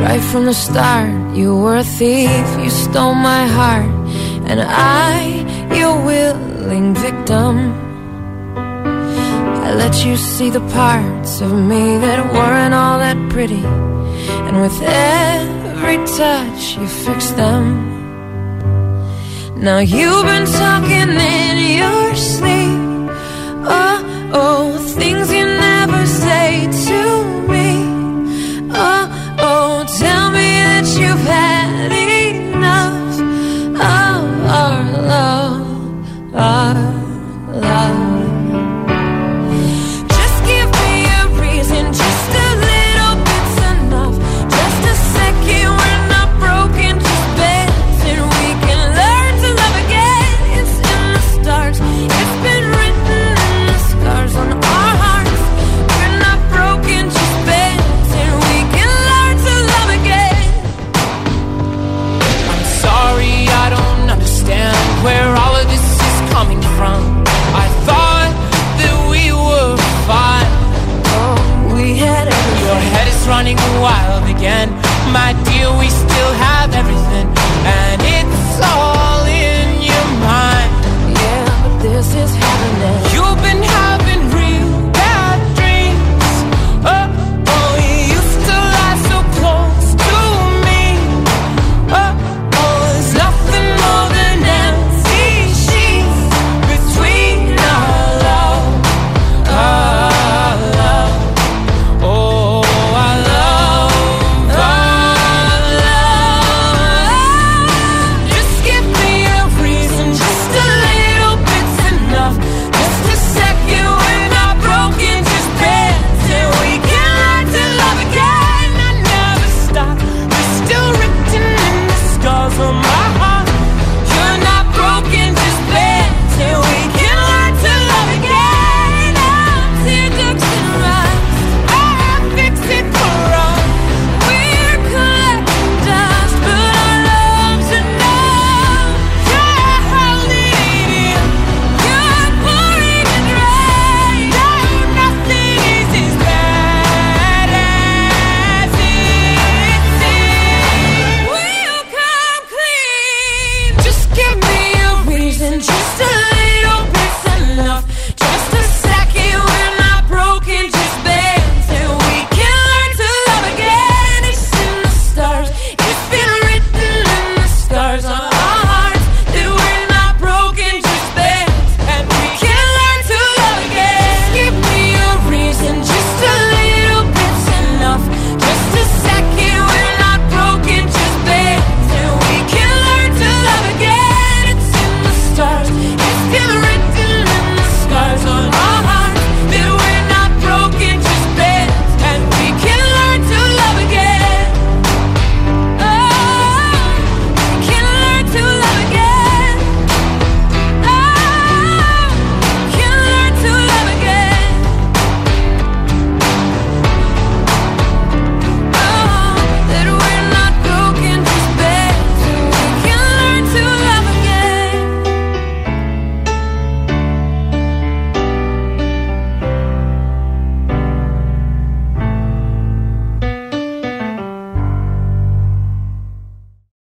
Right 0.03 0.23
from 0.31 0.45
the 0.45 0.53
start, 0.55 1.09
you 1.35 1.57
were 1.57 1.79
a 1.79 1.83
thief, 1.83 2.31
you 2.63 2.71
stole 2.71 3.15
my 3.15 3.47
heart, 3.47 3.87
and 4.47 4.61
I, 4.61 5.45
your 5.75 6.05
willing 6.05 6.95
victim. 6.95 7.55
I 8.57 9.75
let 9.75 10.05
you 10.05 10.17
see 10.17 10.51
the 10.51 10.61
parts 10.71 11.41
of 11.41 11.53
me 11.53 11.99
that 11.99 12.33
weren't 12.33 12.75
all 12.75 12.99
that 12.99 13.19
pretty, 13.31 13.65
and 14.47 14.61
with 14.61 14.81
every 14.83 15.99
touch, 16.19 16.77
you 16.79 16.87
fixed 16.87 17.37
them. 17.37 17.65
Now 19.57 19.79
you've 19.79 20.25
been 20.25 20.47
talking 20.47 21.11
in 21.39 21.57
your 21.81 22.15
sleep, 22.15 23.11
oh, 23.79 24.31
oh, 24.33 24.79
things 24.99 25.33
you 25.33 25.45
never 25.45 26.07
say 26.07 26.69
to 26.89 27.01
me, 27.53 27.69
oh. 28.73 29.13
Oh, 29.39 29.85
tell 29.99 30.31
me 30.31 30.49
that 30.71 30.87
you've 30.99 31.27
had 31.27 31.66
love, 36.37 37.49
our 37.49 37.61
love. 37.61 38.06